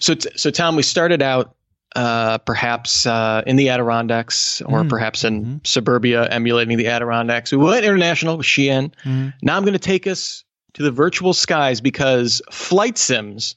So, 0.00 0.14
t- 0.14 0.30
so 0.36 0.50
Tom, 0.50 0.74
we 0.76 0.82
started 0.82 1.22
out 1.22 1.54
uh, 1.96 2.38
perhaps 2.38 3.06
uh, 3.06 3.42
in 3.46 3.56
the 3.56 3.70
Adirondacks 3.70 4.60
or 4.62 4.82
Mm. 4.82 4.88
perhaps 4.90 5.24
in 5.24 5.60
suburbia 5.64 6.26
emulating 6.28 6.76
the 6.76 6.88
Adirondacks. 6.88 7.50
We 7.52 7.58
went 7.58 7.84
international 7.84 8.36
with 8.36 8.46
Shein. 8.46 8.92
Mhm. 9.04 9.32
Now 9.42 9.56
I'm 9.56 9.62
going 9.62 9.72
to 9.72 9.78
take 9.78 10.06
us 10.06 10.44
to 10.74 10.82
the 10.82 10.90
virtual 10.90 11.32
skies 11.32 11.80
because 11.80 12.42
flight 12.52 12.98
sims 12.98 13.56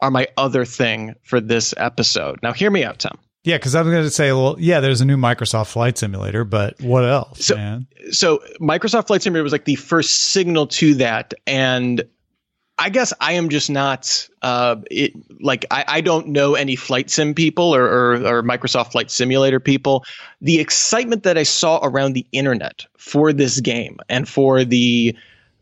are 0.00 0.10
my 0.10 0.28
other 0.38 0.64
thing 0.64 1.14
for 1.22 1.40
this 1.40 1.74
episode. 1.76 2.38
Now, 2.42 2.52
hear 2.54 2.70
me 2.70 2.82
out, 2.84 2.98
Tom. 3.00 3.18
Yeah, 3.42 3.56
because 3.56 3.74
I 3.74 3.80
was 3.82 3.90
going 3.90 4.04
to 4.04 4.10
say, 4.10 4.32
well, 4.32 4.56
yeah, 4.58 4.80
there's 4.80 5.00
a 5.00 5.04
new 5.06 5.16
Microsoft 5.16 5.68
Flight 5.68 5.96
Simulator, 5.96 6.44
but 6.44 6.78
what 6.80 7.04
else, 7.04 7.46
So- 7.46 7.56
man? 7.56 7.86
so 8.10 8.42
Microsoft 8.60 9.06
Flight 9.06 9.22
Simulator 9.22 9.42
was 9.42 9.52
like 9.52 9.64
the 9.64 9.76
first 9.76 10.10
signal 10.32 10.66
to 10.66 10.94
that, 10.96 11.32
and 11.46 12.02
I 12.76 12.88
guess 12.88 13.12
I 13.20 13.32
am 13.32 13.50
just 13.50 13.68
not 13.70 14.26
uh, 14.42 14.76
it 14.90 15.12
like 15.42 15.66
I, 15.70 15.84
I 15.86 16.00
don't 16.00 16.28
know 16.28 16.54
any 16.54 16.76
flight 16.76 17.10
sim 17.10 17.34
people 17.34 17.74
or, 17.74 17.84
or 17.84 18.14
or 18.26 18.42
Microsoft 18.42 18.92
Flight 18.92 19.10
Simulator 19.10 19.60
people. 19.60 20.04
The 20.40 20.60
excitement 20.60 21.22
that 21.24 21.36
I 21.36 21.42
saw 21.42 21.80
around 21.82 22.14
the 22.14 22.26
internet 22.32 22.86
for 22.96 23.34
this 23.34 23.60
game 23.60 23.98
and 24.08 24.26
for 24.26 24.64
the 24.64 25.14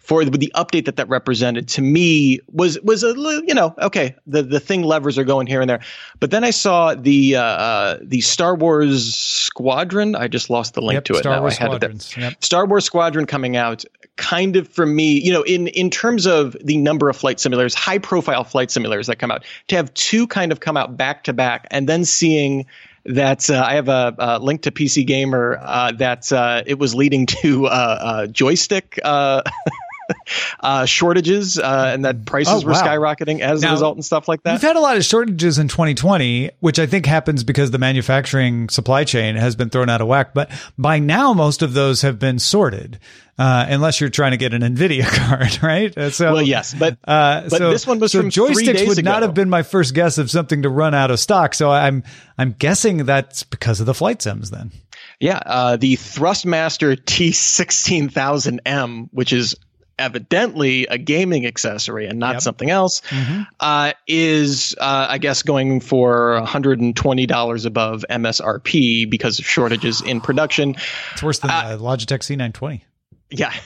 for 0.09 0.25
the, 0.25 0.31
the 0.31 0.51
update 0.57 0.87
that 0.87 0.97
that 0.97 1.07
represented 1.11 1.69
to 1.69 1.83
me 1.83 2.41
was 2.51 2.81
was 2.81 3.03
a 3.03 3.09
little, 3.09 3.45
you 3.45 3.53
know 3.53 3.75
okay 3.79 4.15
the 4.27 4.43
the 4.43 4.59
thing 4.59 4.83
levers 4.83 5.19
are 5.19 5.25
going 5.25 5.47
here 5.47 5.61
and 5.61 5.69
there, 5.69 5.81
but 6.19 6.31
then 6.31 6.45
I 6.45 6.51
saw 6.51 6.95
the 6.95 7.37
uh, 7.37 7.43
uh, 7.43 7.99
the 8.01 8.23
Star 8.23 8.57
Wars 8.57 9.15
Squadron. 9.15 10.17
I 10.17 10.27
just 10.27 10.49
lost 10.49 10.73
the 10.73 10.81
link 10.81 10.95
Yep, 10.95 11.05
to 11.05 11.13
it 11.13 11.19
Star 11.19 11.35
now. 11.37 11.43
Wars 11.43 11.59
I 11.61 11.65
had 11.65 11.75
it 11.75 11.81
there. 11.81 12.23
Yep. 12.25 12.43
Star 12.43 12.67
Wars 12.67 12.87
Squadron 12.87 13.27
coming 13.27 13.57
out 13.57 13.85
kind 14.17 14.57
of 14.57 14.67
for 14.67 14.87
me, 14.87 15.21
you 15.21 15.31
know, 15.31 15.43
in 15.43 15.69
in 15.69 15.91
terms 15.91 16.27
of 16.27 16.57
the 16.65 16.79
number 16.79 17.11
of 17.11 17.17
flight 17.17 17.37
simulators, 17.37 17.75
high 17.75 17.99
profile 17.99 18.45
flight 18.45 18.71
simulators 18.71 19.07
that 19.07 19.17
come 19.17 19.31
out, 19.31 19.45
to 19.67 19.77
have 19.77 19.93
two 19.93 20.27
kind 20.27 20.53
of 20.53 20.61
come 20.61 20.79
out 20.79 20.97
back 20.97 21.23
to 21.25 21.35
back 21.35 21.67
and 21.71 21.87
then 21.87 22.07
seeing 22.07 22.65
that 23.05 23.49
uh, 23.51 23.63
I 23.65 23.75
have 23.75 23.89
a, 23.89 24.15
a 24.19 24.39
link 24.39 24.63
to 24.63 24.71
PC 24.71 25.07
Gamer 25.07 25.59
uh, 25.63 25.93
that 25.93 26.33
uh, 26.33 26.63
it 26.67 26.79
was 26.79 26.95
leading 26.95 27.27
to 27.27 27.67
uh, 27.67 27.69
uh, 27.71 28.27
joystick 28.27 28.99
uh, 30.61 30.85
shortages 30.87 31.59
uh, 31.59 31.91
and 31.93 32.05
that 32.05 32.25
prices 32.25 32.63
Oh, 32.63 32.67
were 32.67 32.73
wow. 32.73 32.83
skyrocketing 32.83 33.41
as 33.41 33.63
Now, 33.63 33.71
a 33.71 33.73
result 33.73 33.97
and 33.97 34.05
stuff 34.05 34.29
like 34.29 34.43
that. 34.43 34.53
We've 34.53 34.63
had 34.63 34.77
a 34.77 34.81
lot 34.81 34.97
of 34.97 35.05
shortages 35.05 35.59
in 35.59 35.69
2020, 35.69 36.51
which 36.61 36.79
I 36.79 36.87
think 36.87 37.07
happens 37.07 37.45
because 37.45 37.71
the 37.71 37.79
manufacturing 37.79 38.69
supply 38.69 39.05
chain 39.05 39.37
has 39.37 39.57
been 39.57 39.71
thrown 39.71 39.89
out 39.89 40.01
of 40.01 40.09
whack. 40.09 40.35
But 40.35 40.51
by 40.79 40.99
now, 40.99 41.33
most 41.33 41.63
of 41.63 41.75
those 41.75 42.03
have 42.03 42.19
been 42.19 42.39
sorted, 42.39 42.99
uh, 43.39 43.67
unless 43.69 44.01
you're 44.01 44.11
trying 44.11 44.33
to 44.33 44.37
get 44.37 44.55
an 44.55 44.63
Nvidia 44.63 45.07
card, 45.07 45.63
right? 45.63 45.97
Uh, 45.97 46.11
So, 46.11 46.33
Well, 46.33 46.43
yes, 46.43 46.75
but 46.75 46.97
uh, 47.07 47.43
but 47.49 47.59
so, 47.59 47.71
this 47.71 47.87
one 47.87 47.99
was 48.01 48.13
so 48.13 48.21
from 48.21 48.31
three 48.31 48.47
joysticks 48.67 48.87
would 48.89 49.05
not 49.05 49.23
have 49.23 49.35
been 49.35 49.49
my 49.51 49.63
first 49.63 49.95
guess 49.95 50.19
of 50.19 50.31
something 50.31 50.63
to 50.63 50.69
run 50.69 50.95
out 50.95 51.11
of 51.11 51.21
stock. 51.21 51.55
So 51.55 51.71
I'm 51.71 52.03
I'm 52.37 52.53
guessing 52.53 53.05
that's 53.07 53.45
because 53.45 53.81
of 53.81 53.87
the 53.87 53.95
flight 53.95 54.23
sims. 54.23 54.51
Then 54.51 54.73
Yeah, 55.21 55.41
uh, 55.45 55.77
the 55.77 55.97
Thrustmaster 55.97 56.97
T16000M, 56.97 59.09
which 59.13 59.33
is 59.33 59.55
evidently 59.99 60.87
a 60.87 60.99
gaming 60.99 61.47
accessory 61.47 62.07
and 62.07 62.19
not 62.19 62.35
Yep. 62.35 62.43
something 62.43 62.71
else, 62.71 63.01
Mm-hmm. 63.09 63.43
uh, 63.61 63.93
is, 64.07 64.75
uh, 64.81 65.07
I 65.09 65.19
guess, 65.19 65.43
going 65.43 65.81
for 65.81 66.41
$120 66.45 67.67
above 67.67 68.05
MSRP 68.11 69.09
because 69.11 69.39
of 69.39 69.47
shortages 69.47 70.01
in 70.01 70.21
production. 70.21 70.77
it's 71.13 71.23
worse 71.23 71.39
than 71.41 71.51
uh, 71.51 71.77
Logitech 71.81 72.21
C920. 72.53 72.83
Yeah. 73.31 73.53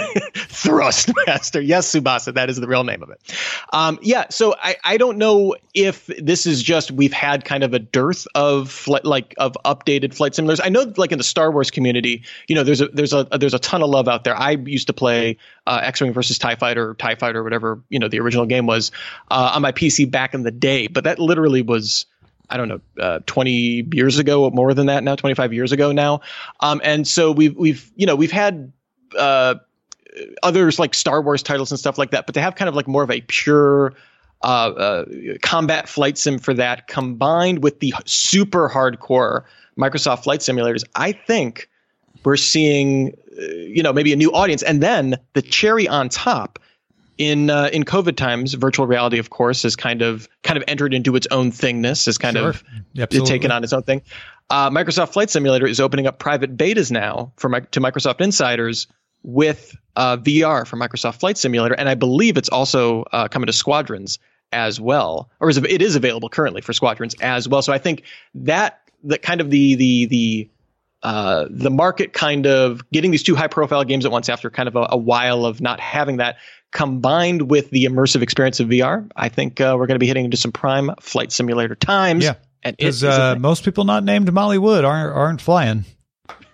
Thrustmaster. 0.34 1.66
Yes, 1.66 1.92
Tsubasa, 1.92 2.34
that 2.34 2.50
is 2.50 2.56
the 2.56 2.66
real 2.66 2.84
name 2.84 3.02
of 3.02 3.10
it. 3.10 3.20
Um, 3.72 3.98
yeah, 4.02 4.26
so 4.30 4.54
I, 4.60 4.76
I 4.84 4.96
don't 4.96 5.18
know 5.18 5.56
if 5.74 6.06
this 6.06 6.46
is 6.46 6.62
just 6.62 6.90
we've 6.90 7.12
had 7.12 7.44
kind 7.44 7.62
of 7.62 7.74
a 7.74 7.78
dearth 7.78 8.26
of 8.34 8.68
fli- 8.68 9.04
like 9.04 9.34
of 9.38 9.56
updated 9.64 10.14
flight 10.14 10.32
simulators. 10.32 10.60
I 10.62 10.68
know 10.68 10.92
like 10.96 11.12
in 11.12 11.18
the 11.18 11.24
Star 11.24 11.50
Wars 11.50 11.70
community, 11.70 12.24
you 12.48 12.54
know, 12.54 12.62
there's 12.62 12.80
a 12.80 12.88
there's 12.88 13.12
a 13.12 13.26
there's 13.38 13.54
a 13.54 13.58
ton 13.58 13.82
of 13.82 13.90
love 13.90 14.08
out 14.08 14.24
there. 14.24 14.36
I 14.36 14.52
used 14.52 14.88
to 14.88 14.92
play 14.92 15.36
uh, 15.66 15.80
X-wing 15.82 16.12
versus 16.12 16.38
Tie 16.38 16.56
Fighter, 16.56 16.90
or 16.90 16.94
Tie 16.94 17.14
Fighter, 17.14 17.42
whatever 17.42 17.82
you 17.88 17.98
know 17.98 18.08
the 18.08 18.20
original 18.20 18.46
game 18.46 18.66
was 18.66 18.90
uh, 19.30 19.52
on 19.54 19.62
my 19.62 19.72
PC 19.72 20.10
back 20.10 20.34
in 20.34 20.42
the 20.42 20.50
day, 20.50 20.86
but 20.86 21.04
that 21.04 21.18
literally 21.18 21.62
was. 21.62 22.06
I 22.52 22.56
don't 22.56 22.66
know, 22.66 22.80
uh, 23.00 23.20
20 23.26 23.90
years 23.92 24.18
ago, 24.18 24.50
more 24.50 24.74
than 24.74 24.86
that 24.86 25.04
now, 25.04 25.14
25 25.14 25.52
years 25.52 25.70
ago 25.70 25.92
now. 25.92 26.22
Um, 26.58 26.80
and 26.82 27.06
so 27.06 27.30
we've, 27.30 27.56
we've, 27.56 27.88
you 27.94 28.06
know, 28.06 28.16
we've 28.16 28.32
had, 28.32 28.72
uh, 29.16 29.54
others 30.42 30.78
like 30.78 30.94
Star 30.94 31.22
Wars 31.22 31.42
titles 31.42 31.70
and 31.70 31.78
stuff 31.78 31.98
like 31.98 32.10
that, 32.10 32.26
but 32.26 32.34
they 32.34 32.40
have 32.40 32.54
kind 32.54 32.68
of 32.68 32.74
like 32.74 32.88
more 32.88 33.02
of 33.02 33.10
a 33.10 33.20
pure, 33.22 33.94
uh, 34.42 34.46
uh, 34.46 35.04
combat 35.42 35.88
flight 35.88 36.16
sim 36.16 36.38
for 36.38 36.54
that 36.54 36.86
combined 36.88 37.62
with 37.62 37.80
the 37.80 37.94
super 38.06 38.68
hardcore 38.68 39.44
Microsoft 39.78 40.24
flight 40.24 40.40
simulators, 40.40 40.84
I 40.94 41.12
think 41.12 41.68
we're 42.24 42.36
seeing, 42.36 43.14
uh, 43.38 43.42
you 43.42 43.82
know, 43.82 43.92
maybe 43.92 44.12
a 44.12 44.16
new 44.16 44.32
audience. 44.32 44.62
And 44.62 44.82
then 44.82 45.16
the 45.34 45.42
cherry 45.42 45.88
on 45.88 46.08
top 46.08 46.58
in 47.18 47.50
uh, 47.50 47.68
in 47.72 47.84
COVID 47.84 48.16
times, 48.16 48.54
virtual 48.54 48.86
reality, 48.86 49.18
of 49.18 49.30
course, 49.30 49.62
has 49.62 49.76
kind 49.76 50.02
of 50.02 50.28
kind 50.42 50.56
of 50.56 50.64
entered 50.66 50.94
into 50.94 51.16
its 51.16 51.26
own 51.30 51.52
thingness, 51.52 52.06
has 52.06 52.18
kind 52.18 52.36
of 52.36 52.56
Sure. 52.56 53.02
Absolutely. 53.02 53.28
taken 53.30 53.50
on 53.50 53.62
its 53.62 53.72
own 53.72 53.82
thing. 53.82 54.02
Uh, 54.48 54.70
Microsoft 54.70 55.12
Flight 55.12 55.30
Simulator 55.30 55.66
is 55.66 55.80
opening 55.80 56.06
up 56.06 56.18
private 56.18 56.56
betas 56.56 56.90
now 56.90 57.32
for 57.36 57.48
mi- 57.48 57.60
to 57.70 57.80
Microsoft 57.80 58.20
insiders 58.20 58.86
with 59.22 59.76
uh, 59.96 60.16
VR 60.16 60.66
for 60.66 60.76
Microsoft 60.76 61.20
Flight 61.20 61.38
Simulator, 61.38 61.74
and 61.74 61.88
I 61.88 61.94
believe 61.94 62.36
it's 62.36 62.48
also 62.48 63.04
uh, 63.12 63.28
coming 63.28 63.46
to 63.46 63.52
Squadrons 63.52 64.18
as 64.52 64.80
well, 64.80 65.30
or 65.40 65.50
is 65.50 65.56
it, 65.56 65.66
it 65.66 65.82
is 65.82 65.96
available 65.96 66.28
currently 66.28 66.60
for 66.60 66.72
Squadrons 66.72 67.14
as 67.20 67.48
well. 67.48 67.62
So 67.62 67.72
I 67.72 67.78
think 67.78 68.04
that 68.34 68.80
that 69.04 69.22
kind 69.22 69.40
of 69.40 69.50
the 69.50 69.74
the 69.74 70.06
the 70.06 70.50
uh, 71.02 71.46
the 71.48 71.70
market 71.70 72.12
kind 72.12 72.46
of 72.46 72.88
getting 72.90 73.10
these 73.10 73.22
two 73.22 73.34
high 73.34 73.46
profile 73.46 73.84
games 73.84 74.04
at 74.04 74.12
once 74.12 74.28
after 74.28 74.50
kind 74.50 74.68
of 74.68 74.76
a, 74.76 74.88
a 74.90 74.96
while 74.96 75.46
of 75.46 75.60
not 75.60 75.80
having 75.80 76.18
that 76.18 76.36
combined 76.72 77.50
with 77.50 77.70
the 77.70 77.84
immersive 77.84 78.22
experience 78.22 78.60
of 78.60 78.68
VR, 78.68 79.10
I 79.16 79.28
think 79.28 79.60
uh, 79.60 79.76
we're 79.78 79.86
going 79.86 79.96
to 79.96 80.00
be 80.00 80.06
hitting 80.06 80.26
into 80.26 80.36
some 80.36 80.52
prime 80.52 80.90
flight 81.00 81.32
simulator 81.32 81.74
times. 81.74 82.24
Yeah. 82.24 82.34
Because 82.62 83.02
uh, 83.02 83.36
most 83.38 83.64
people 83.64 83.84
not 83.84 84.04
named 84.04 84.30
Molly 84.30 84.58
Wood 84.58 84.84
aren't 84.84 85.16
aren't 85.16 85.40
flying. 85.40 85.86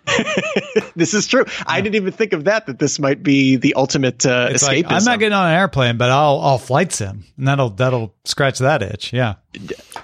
this 0.97 1.15
is 1.15 1.27
true. 1.27 1.45
I 1.67 1.81
didn't 1.81 1.97
even 1.97 2.13
think 2.13 2.33
of 2.33 2.45
that. 2.45 2.67
That 2.67 2.79
this 2.79 2.99
might 2.99 3.23
be 3.23 3.57
the 3.57 3.75
ultimate 3.75 4.25
uh, 4.27 4.49
It's 4.51 4.65
escapism. 4.65 4.69
like 4.69 4.93
I'm 4.93 5.05
not 5.05 5.19
getting 5.19 5.33
on 5.33 5.49
an 5.49 5.55
airplane, 5.59 5.97
but 5.97 6.11
I'll 6.11 6.41
I'll 6.41 6.59
flight 6.59 6.93
sim, 6.93 7.25
and 7.37 7.49
that'll 7.49 7.71
that'll 7.71 8.15
scratch 8.25 8.59
that 8.61 8.83
itch. 8.83 9.13
Yeah. 9.13 9.35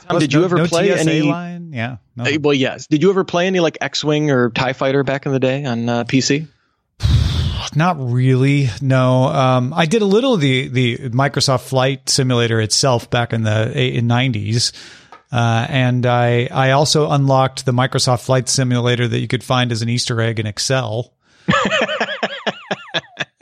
Tom, 0.09 0.19
did 0.19 0.33
you 0.33 0.45
ever 0.45 0.57
no 0.57 0.67
play 0.67 0.89
TSA 0.95 1.01
any? 1.11 1.23
line? 1.23 1.73
Yeah. 1.73 1.97
No. 2.17 2.25
Uh, 2.25 2.39
well, 2.41 2.55
yes. 2.55 2.87
Did 2.87 3.03
you 3.03 3.11
ever 3.11 3.25
play 3.25 3.47
any 3.47 3.61
like 3.61 3.79
X-wing 3.81 4.31
or 4.31 4.51
Tie 4.51 4.73
Fighter 4.73 5.03
back 5.05 5.27
in 5.27 5.33
the 5.33 5.41
day 5.41 5.65
on 5.65 5.89
uh, 5.89 6.05
PC? 6.05 6.47
not 7.75 7.97
really. 7.99 8.69
No, 8.81 9.25
um, 9.25 9.73
I 9.75 9.87
did 9.87 10.03
a 10.03 10.07
little 10.07 10.35
of 10.35 10.41
the 10.41 10.69
the 10.69 10.99
Microsoft 11.11 11.63
Flight 11.63 12.09
Simulator 12.09 12.61
itself 12.61 13.11
back 13.11 13.33
in 13.33 13.43
the 13.43 13.73
in 13.79 14.07
nineties. 14.07 14.73
Uh, 15.33 15.67
and 15.69 16.05
I 16.05 16.47
I 16.51 16.73
also 16.73 17.11
unlocked 17.11 17.65
the 17.65 17.73
Microsoft 17.73 18.25
Flight 18.25 18.51
Simulator 18.51 19.09
that 19.09 19.19
you 19.19 19.29
could 19.29 19.43
find 19.43 19.73
as 19.73 19.81
an 19.81 19.89
Easter 19.89 20.21
egg 20.21 20.39
in 20.39 20.47
Excel. 20.47 21.15
uh, 21.49 21.57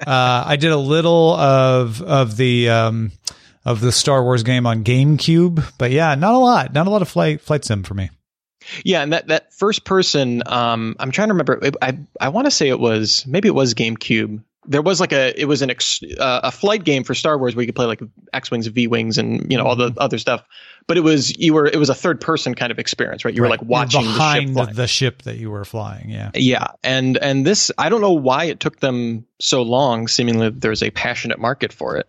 I 0.07 0.57
did 0.57 0.71
a 0.71 0.77
little 0.77 1.35
of 1.35 2.01
of 2.01 2.37
the 2.37 2.71
um, 2.71 3.11
of 3.65 3.81
the 3.81 3.91
Star 3.91 4.23
Wars 4.23 4.45
game 4.45 4.67
on 4.67 4.85
GameCube, 4.85 5.65
but 5.79 5.91
yeah, 5.91 6.15
not 6.15 6.35
a 6.35 6.39
lot, 6.39 6.73
not 6.73 6.87
a 6.87 6.91
lot 6.91 7.03
of 7.03 7.09
flight 7.09 7.41
flight 7.41 7.65
sim 7.65 7.83
for 7.83 7.95
me. 7.95 8.11
Yeah, 8.85 9.03
and 9.03 9.13
that 9.13 9.27
that 9.29 9.53
first 9.53 9.85
person, 9.85 10.45
um, 10.47 10.95
I'm 11.01 11.11
trying 11.11 11.29
to 11.29 11.35
remember. 11.35 11.61
I 11.83 11.99
I 12.21 12.29
want 12.29 12.47
to 12.47 12.53
say 12.53 12.69
it 12.69 12.79
was 12.79 13.27
maybe 13.27 13.49
it 13.49 13.55
was 13.55 13.75
GameCube. 13.75 14.45
There 14.67 14.83
was 14.83 15.01
like 15.01 15.13
a 15.13 15.39
it 15.41 15.47
was 15.47 15.63
an 15.63 15.71
ex, 15.71 16.03
uh, 16.19 16.41
a 16.45 16.51
flight 16.51 16.85
game 16.85 17.03
for 17.03 17.15
Star 17.15 17.39
Wars 17.39 17.57
where 17.57 17.63
you 17.63 17.67
could 17.67 17.75
play 17.75 17.87
like 17.87 18.03
X 18.33 18.51
wings, 18.51 18.67
V 18.67 18.87
wings, 18.87 19.17
and 19.17 19.51
you 19.51 19.57
know 19.57 19.65
all 19.65 19.75
the 19.75 19.93
other 19.97 20.19
stuff. 20.19 20.45
But 20.87 20.97
it 20.97 21.01
was 21.01 21.37
you 21.39 21.55
were 21.55 21.67
it 21.67 21.77
was 21.77 21.89
a 21.89 21.95
third 21.95 22.21
person 22.21 22.55
kind 22.55 22.71
of 22.71 22.79
experience, 22.79 23.25
right? 23.25 23.35
You 23.35 23.43
right. 23.43 23.49
were 23.49 23.57
like 23.57 23.63
watching 23.63 24.03
behind 24.03 24.55
the 24.55 24.67
ship, 24.67 24.77
the 24.77 24.87
ship 24.87 25.23
that 25.23 25.39
you 25.39 25.51
were 25.51 25.65
flying. 25.65 26.11
Yeah, 26.11 26.31
yeah, 26.35 26.69
and 26.85 27.17
and 27.19 27.47
this 27.47 27.71
I 27.79 27.89
don't 27.89 28.03
know 28.03 28.13
why 28.13 28.45
it 28.45 28.61
took 28.61 28.81
them 28.81 29.27
so 29.39 29.63
long. 29.63 30.09
Seemingly 30.09 30.51
there's 30.51 30.83
a 30.83 30.91
passionate 30.91 31.39
market 31.39 31.73
for 31.73 31.97
it. 31.97 32.07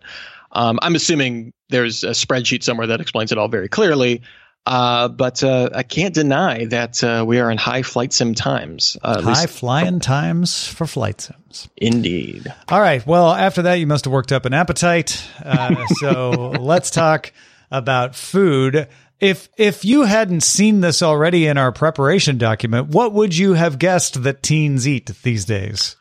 Um, 0.52 0.78
I'm 0.82 0.94
assuming 0.94 1.54
there's 1.70 2.04
a 2.04 2.10
spreadsheet 2.10 2.62
somewhere 2.62 2.86
that 2.86 3.00
explains 3.00 3.32
it 3.32 3.38
all 3.38 3.48
very 3.48 3.68
clearly. 3.68 4.20
Uh, 4.64 5.08
but 5.08 5.42
uh, 5.42 5.70
I 5.74 5.82
can't 5.82 6.14
deny 6.14 6.66
that 6.66 7.02
uh, 7.02 7.24
we 7.26 7.40
are 7.40 7.50
in 7.50 7.58
high 7.58 7.82
flight 7.82 8.12
sim 8.12 8.34
times. 8.34 8.96
Uh, 9.02 9.20
high 9.20 9.46
flying 9.46 9.98
times 9.98 10.68
for 10.68 10.86
flight 10.86 11.20
sims. 11.20 11.68
Indeed. 11.76 12.52
All 12.68 12.80
right. 12.80 13.04
Well, 13.04 13.32
after 13.32 13.62
that, 13.62 13.74
you 13.74 13.88
must 13.88 14.04
have 14.04 14.12
worked 14.12 14.30
up 14.30 14.44
an 14.44 14.54
appetite. 14.54 15.24
Uh, 15.44 15.84
so 15.98 16.30
let's 16.60 16.90
talk 16.90 17.32
about 17.72 18.14
food. 18.14 18.86
If 19.18 19.48
if 19.56 19.84
you 19.84 20.02
hadn't 20.02 20.42
seen 20.42 20.80
this 20.80 21.02
already 21.02 21.46
in 21.48 21.58
our 21.58 21.72
preparation 21.72 22.38
document, 22.38 22.88
what 22.88 23.12
would 23.12 23.36
you 23.36 23.54
have 23.54 23.78
guessed 23.78 24.22
that 24.22 24.42
teens 24.42 24.86
eat 24.86 25.10
these 25.22 25.44
days? 25.44 25.96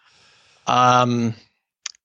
Um, 0.67 1.33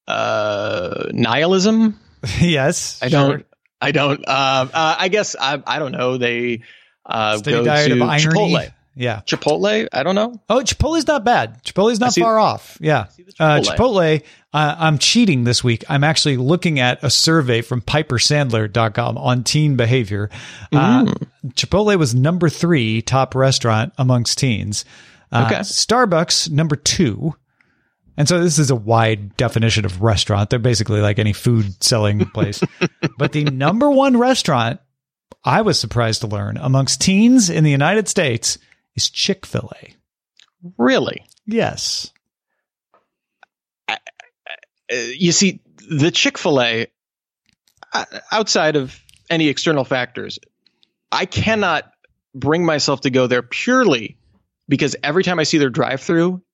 uh, 0.09 1.09
nihilism. 1.13 1.99
yes, 2.41 3.03
I 3.03 3.09
don't. 3.09 3.47
I 3.81 3.93
don't. 3.93 4.27
Uh, 4.27 4.69
uh, 4.73 4.97
I 4.99 5.09
guess 5.09 5.37
I. 5.39 5.63
I 5.67 5.79
don't 5.79 5.93
know. 5.93 6.17
They 6.19 6.63
uh, 7.05 7.39
Steady 7.39 7.57
go 7.59 7.65
diet 7.65 7.89
to 7.91 7.95
of 8.03 8.09
irony. 8.09 8.25
Chipotle. 8.55 8.73
Yeah, 8.99 9.21
Chipotle. 9.27 9.89
I 9.93 10.03
don't 10.03 10.15
know. 10.15 10.41
Oh, 10.49 10.61
Chipotle's 10.61 11.07
not 11.07 11.23
bad. 11.23 11.63
Chipotle's 11.65 12.01
not 12.01 12.15
see- 12.15 12.23
far 12.23 12.39
off. 12.39 12.79
Yeah. 12.81 13.07
Uh, 13.39 13.61
Chipotle. 13.61 13.77
Chipotle, 13.77 14.23
uh, 14.55 14.77
I'm 14.79 14.97
cheating 14.97 15.45
this 15.45 15.63
week. 15.63 15.85
I'm 15.91 16.03
actually 16.03 16.39
looking 16.39 16.81
at 16.81 17.05
a 17.05 17.11
survey 17.11 17.61
from 17.61 17.83
pipersandler.com 17.83 19.19
on 19.19 19.45
teen 19.45 19.77
behavior. 19.77 20.31
Uh, 20.73 21.05
Mm. 21.05 21.27
Chipotle 21.49 21.97
was 21.99 22.15
number 22.15 22.49
three 22.49 23.03
top 23.03 23.35
restaurant 23.35 23.93
amongst 23.99 24.39
teens. 24.39 24.85
Uh, 25.31 25.45
Okay. 25.47 25.61
Starbucks, 25.61 26.51
number 26.51 26.77
two. 26.77 27.35
And 28.17 28.29
so 28.29 28.43
this 28.43 28.59
is 28.59 28.71
a 28.71 28.77
wide 28.77 29.37
definition 29.37 29.85
of 29.85 30.03
restaurant. 30.03 30.51
They're 30.51 30.59
basically 30.59 31.01
like 31.01 31.19
any 31.19 31.33
food 31.33 31.83
selling 31.83 32.25
place. 32.35 32.63
but 33.19 33.33
the 33.33 33.45
number 33.45 33.91
one 33.91 34.17
restaurant, 34.17 34.81
I 35.45 35.63
was 35.63 35.79
surprised 35.79 36.23
to 36.23 36.27
learn 36.27 36.57
amongst 36.57 37.01
teens 37.01 37.51
in 37.51 37.65
the 37.65 37.71
United 37.71 38.09
States 38.09 38.59
is 38.95 39.11
Chick 39.11 39.45
fil 39.45 39.71
A. 39.83 39.95
Really. 40.79 41.27
Yes. 41.47 42.11
Uh, 43.89 43.97
you 44.89 45.33
see, 45.33 45.61
the 45.89 46.11
Chick 46.11 46.39
Fil 46.39 46.61
A, 46.61 46.87
outside 48.31 48.77
of 48.77 48.99
any 49.31 49.49
external 49.49 49.85
factors, 49.85 50.39
I 51.11 51.27
cannot 51.27 51.91
bring 52.35 52.65
myself 52.65 53.03
to 53.03 53.11
go 53.11 53.27
there 53.27 53.43
purely 53.43 54.19
because 54.69 54.97
every 55.03 55.25
time 55.25 55.39
I 55.39 55.45
see 55.45 55.59
their 55.59 55.71
drive-through, 55.71 56.35
it 56.37 56.46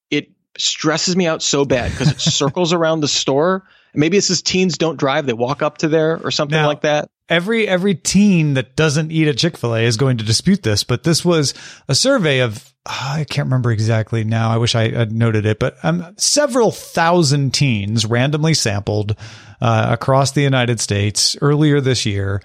stresses 0.59 1.17
me 1.17 1.27
out 1.27 1.43
so 1.43 1.65
bad 1.65 1.91
because 1.91 2.11
it 2.11 2.21
circles 2.33 2.73
around 2.73 3.01
the 3.01 3.09
store. 3.09 3.65
Maybe 3.95 4.17
it's 4.17 4.29
just 4.29 4.47
teens 4.47 4.79
don't 4.79 4.97
drive; 4.97 5.27
they 5.27 5.33
walk 5.33 5.63
up 5.63 5.79
to 5.79 5.89
there 5.89 6.21
or 6.25 6.31
something 6.31 6.57
Now- 6.57 6.67
like 6.67 6.83
that. 6.83 7.11
Every 7.29 7.67
every 7.67 7.95
teen 7.95 8.55
that 8.55 8.77
doesn't 8.77 9.11
eat 9.11 9.27
at 9.27 9.39
Chick-fil-A 9.39 9.85
is 9.85 9.97
going 9.97 10.19
to 10.19 10.25
dispute 10.25 10.63
this, 10.63 10.85
but 10.85 11.03
this 11.03 11.25
was 11.25 11.55
a 11.89 11.95
survey 11.95 12.41
of 12.41 12.75
ah, 12.85 13.15
I 13.15 13.25
can't 13.25 13.47
remember 13.47 13.71
exactly 13.71 14.23
now. 14.23 14.51
I 14.51 14.59
wish 14.59 14.75
I 14.75 14.91
had 14.91 15.13
noted 15.13 15.47
it, 15.47 15.59
but 15.59 15.77
um, 15.83 16.15
several 16.19 16.71
thousand 16.71 17.55
teens 17.55 18.05
randomly 18.05 18.53
sampled 18.53 19.17
uh, 19.63 19.87
across 19.91 20.33
the 20.33 20.43
United 20.43 20.79
States 20.81 21.37
earlier 21.41 21.81
this 21.81 22.05
year. 22.05 22.43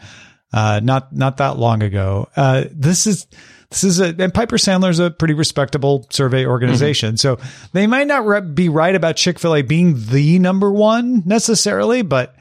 Uh, 0.54 0.80
not 0.82 1.14
not 1.14 1.38
that 1.38 1.58
long 1.58 1.84
ago. 1.84 2.30
Uh, 2.38 2.66
this 2.72 3.08
is 3.08 3.28
this 3.70 3.84
is 3.84 4.00
a 4.00 4.16
and 4.18 4.34
Piper 4.34 4.58
Sandler's 4.58 5.00
a 5.00 5.12
pretty 5.12 5.34
respectable 5.34 6.08
survey 6.10 6.46
organization, 6.46 7.18
so 7.18 7.38
they 7.74 7.88
might 7.88 8.08
not 8.08 8.26
re- 8.26 8.42
be 8.42 8.70
right 8.70 8.96
about 8.96 9.16
Chick 9.18 9.40
Fil 9.40 9.56
A 9.56 9.62
being 9.62 9.96
the 10.08 10.40
number 10.40 10.72
one 10.72 11.24
necessarily, 11.26 12.02
but 12.02 12.36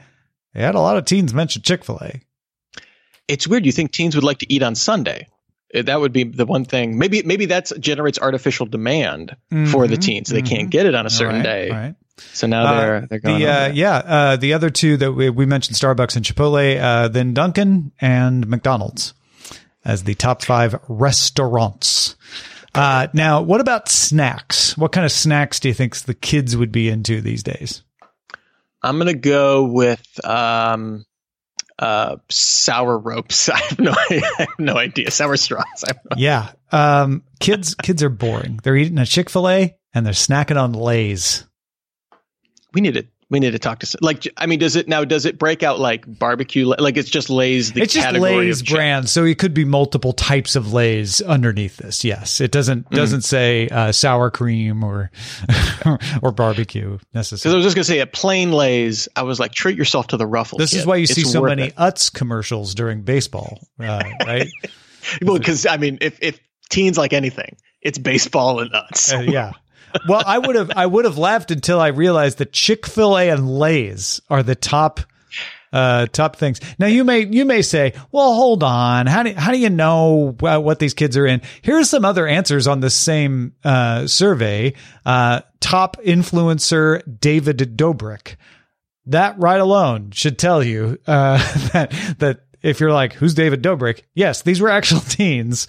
they 0.53 0.61
had 0.61 0.75
a 0.75 0.79
lot 0.79 0.97
of 0.97 1.05
teens 1.05 1.33
mention 1.33 1.61
Chick 1.61 1.83
Fil 1.83 1.99
A. 2.01 2.21
It's 3.27 3.47
weird. 3.47 3.65
You 3.65 3.71
think 3.71 3.91
teens 3.91 4.15
would 4.15 4.23
like 4.23 4.39
to 4.39 4.51
eat 4.53 4.63
on 4.63 4.75
Sunday? 4.75 5.27
Uh, 5.75 5.81
That 5.81 5.99
would 5.99 6.13
be 6.13 6.23
the 6.23 6.45
one 6.45 6.63
thing. 6.65 6.97
Maybe 6.97 7.21
maybe 7.23 7.47
that 7.47 7.71
generates 7.79 8.19
artificial 8.19 8.65
demand 8.65 9.35
for 9.71 9.87
the 9.87 9.97
Mhm, 9.97 10.01
teens. 10.01 10.29
They 10.29 10.41
can't 10.41 10.67
mhm. 10.69 10.71
get 10.71 10.85
it 10.85 10.95
on 10.95 11.05
a 11.05 11.09
certain 11.09 11.35
right, 11.37 11.43
day. 11.43 11.69
right. 11.69 11.95
So 12.33 12.47
now 12.47 12.73
they're 12.79 13.05
they're 13.09 13.19
going. 13.19 13.39
the 13.39 13.47
uh, 13.47 13.67
yeah, 13.73 13.95
uh, 13.97 14.35
the 14.37 14.53
other 14.53 14.69
two 14.69 14.97
that 14.97 15.11
we, 15.11 15.29
we 15.29 15.45
mentioned 15.45 15.75
Starbucks 15.77 16.15
and 16.15 16.25
Chipotle, 16.25 16.81
uh, 16.81 17.09
then 17.09 17.33
Dunkin' 17.33 17.91
and 17.99 18.47
McDonald's 18.47 19.13
as 19.87 20.03
the 20.03 20.13
top 20.13 20.43
five 20.43 20.75
restaurants. 20.87 22.15
Uh, 22.75 23.07
now, 23.13 23.41
what 23.41 23.61
about 23.61 23.89
snacks? 23.89 24.77
What 24.77 24.91
kind 24.91 25.05
of 25.05 25.11
snacks 25.11 25.59
do 25.59 25.67
you 25.69 25.73
think 25.73 25.95
the 25.97 26.13
kids 26.13 26.55
would 26.55 26.71
be 26.71 26.89
into 26.89 27.21
these 27.21 27.41
days? 27.41 27.83
I'm 28.83 28.99
gonna 28.99 29.15
go 29.15 29.63
with 29.63 30.05
um, 30.23 31.05
uh, 31.79 32.17
sour 32.29 32.99
ropes. 32.99 33.49
I 33.49 33.57
have 33.57 33.79
no, 33.79 33.91
I 34.09 34.21
have 34.37 34.49
no 34.59 34.77
idea. 34.77 35.09
Sour 35.09 35.37
straws. 35.37 35.65
I 35.87 35.93
no- 35.93 36.17
Yeah, 36.17 36.51
um, 36.71 37.23
kids 37.39 37.73
kids 37.73 38.03
are 38.03 38.09
boring. 38.09 38.59
They're 38.61 38.77
eating 38.77 38.99
a 38.99 39.05
Chick 39.05 39.29
Fil 39.31 39.49
A 39.49 39.75
and 39.93 40.05
they're 40.05 40.13
snacking 40.13 40.61
on 40.61 40.73
Lay's. 40.73 41.45
we 42.73 42.81
need 42.81 42.93
to 42.93 43.07
we 43.29 43.39
need 43.41 43.51
to 43.51 43.59
talk 43.59 43.79
to 43.79 43.97
like. 44.01 44.25
I 44.37 44.45
mean, 44.45 44.59
does 44.59 44.75
it 44.75 44.87
now? 44.87 45.03
Does 45.03 45.25
it 45.25 45.37
break 45.37 45.61
out 45.63 45.79
like 45.79 46.05
barbecue? 46.07 46.65
Like 46.65 46.95
it's 46.95 47.09
just 47.09 47.29
Lay's. 47.29 47.73
The 47.73 47.81
it's 47.81 47.93
just 47.93 48.11
Lay's 48.13 48.61
of 48.61 48.67
chip- 48.67 48.75
brand, 48.77 49.09
so 49.09 49.25
it 49.25 49.37
could 49.37 49.53
be 49.53 49.65
multiple 49.65 50.13
types 50.13 50.55
of 50.55 50.71
Lay's 50.71 51.21
underneath 51.21 51.77
this. 51.77 52.03
Yes, 52.05 52.39
it 52.39 52.51
doesn't 52.51 52.85
Mm-hmm. 52.85 52.95
doesn't 52.95 53.21
say 53.23 53.67
uh, 53.69 53.91
sour 53.91 54.31
cream 54.31 54.83
or 54.83 55.11
or 56.21 56.31
barbecue 56.31 56.97
necessarily. 57.13 57.41
Because 57.41 57.53
I 57.53 57.57
was 57.57 57.65
just 57.65 57.75
gonna 57.75 57.83
say 57.83 57.99
a 57.99 58.07
plain 58.07 58.51
Lay's. 58.51 59.07
I 59.15 59.23
was 59.23 59.39
like, 59.39 59.51
treat 59.51 59.77
yourself 59.77 60.07
to 60.07 60.17
the 60.17 60.27
ruffles. 60.27 60.59
This 60.59 60.73
is 60.73 60.85
why 60.85 60.95
you 60.97 61.03
It's 61.03 61.13
see 61.13 61.23
so 61.23 61.41
many 61.41 61.63
it. 61.67 61.75
Utz 61.75 62.13
commercials 62.13 62.73
during 62.75 63.01
baseball, 63.01 63.67
uh, 63.79 64.03
right? 64.25 64.47
Well, 65.21 65.37
because 65.37 65.65
I 65.65 65.77
mean, 65.77 65.99
if 66.01 66.17
if 66.21 66.39
teens 66.69 66.97
like 66.97 67.13
anything, 67.13 67.55
it's 67.81 67.97
baseball 67.97 68.59
and 68.59 68.71
nuts. 68.71 69.13
Uh, 69.13 69.19
yeah. 69.19 69.51
Well, 70.07 70.23
I 70.25 70.37
would 70.37 70.55
have 70.55 70.71
I 70.75 70.85
would 70.85 71.05
have 71.05 71.17
laughed 71.17 71.51
until 71.51 71.79
I 71.79 71.87
realized 71.87 72.39
that 72.39 72.51
Chick 72.51 72.85
Fil 72.85 73.17
A 73.17 73.29
and 73.29 73.49
Lay's 73.49 74.21
are 74.29 74.43
the 74.43 74.55
top 74.55 75.01
uh, 75.73 76.07
top 76.07 76.35
things. 76.35 76.59
Now 76.79 76.87
you 76.87 77.03
may 77.03 77.25
you 77.25 77.45
may 77.45 77.61
say, 77.61 77.93
well, 78.11 78.33
hold 78.33 78.63
on, 78.63 79.05
how 79.07 79.23
do 79.23 79.33
how 79.33 79.51
do 79.51 79.59
you 79.59 79.69
know 79.69 80.35
what 80.39 80.79
these 80.79 80.93
kids 80.93 81.17
are 81.17 81.25
in? 81.25 81.41
Here's 81.61 81.89
some 81.89 82.05
other 82.05 82.27
answers 82.27 82.67
on 82.67 82.79
the 82.79 82.89
same 82.89 83.53
uh, 83.63 84.07
survey. 84.07 84.73
Uh, 85.05 85.41
top 85.59 85.97
influencer 86.03 87.01
David 87.19 87.57
Dobrik. 87.77 88.35
That 89.05 89.39
right 89.39 89.59
alone 89.59 90.11
should 90.11 90.37
tell 90.37 90.63
you 90.63 90.97
uh, 91.07 91.37
that 91.73 91.91
that 92.19 92.41
if 92.61 92.79
you're 92.79 92.91
like, 92.91 93.13
who's 93.13 93.33
David 93.33 93.61
Dobrik? 93.61 94.01
Yes, 94.13 94.41
these 94.41 94.59
were 94.59 94.69
actual 94.69 94.99
teens 95.07 95.67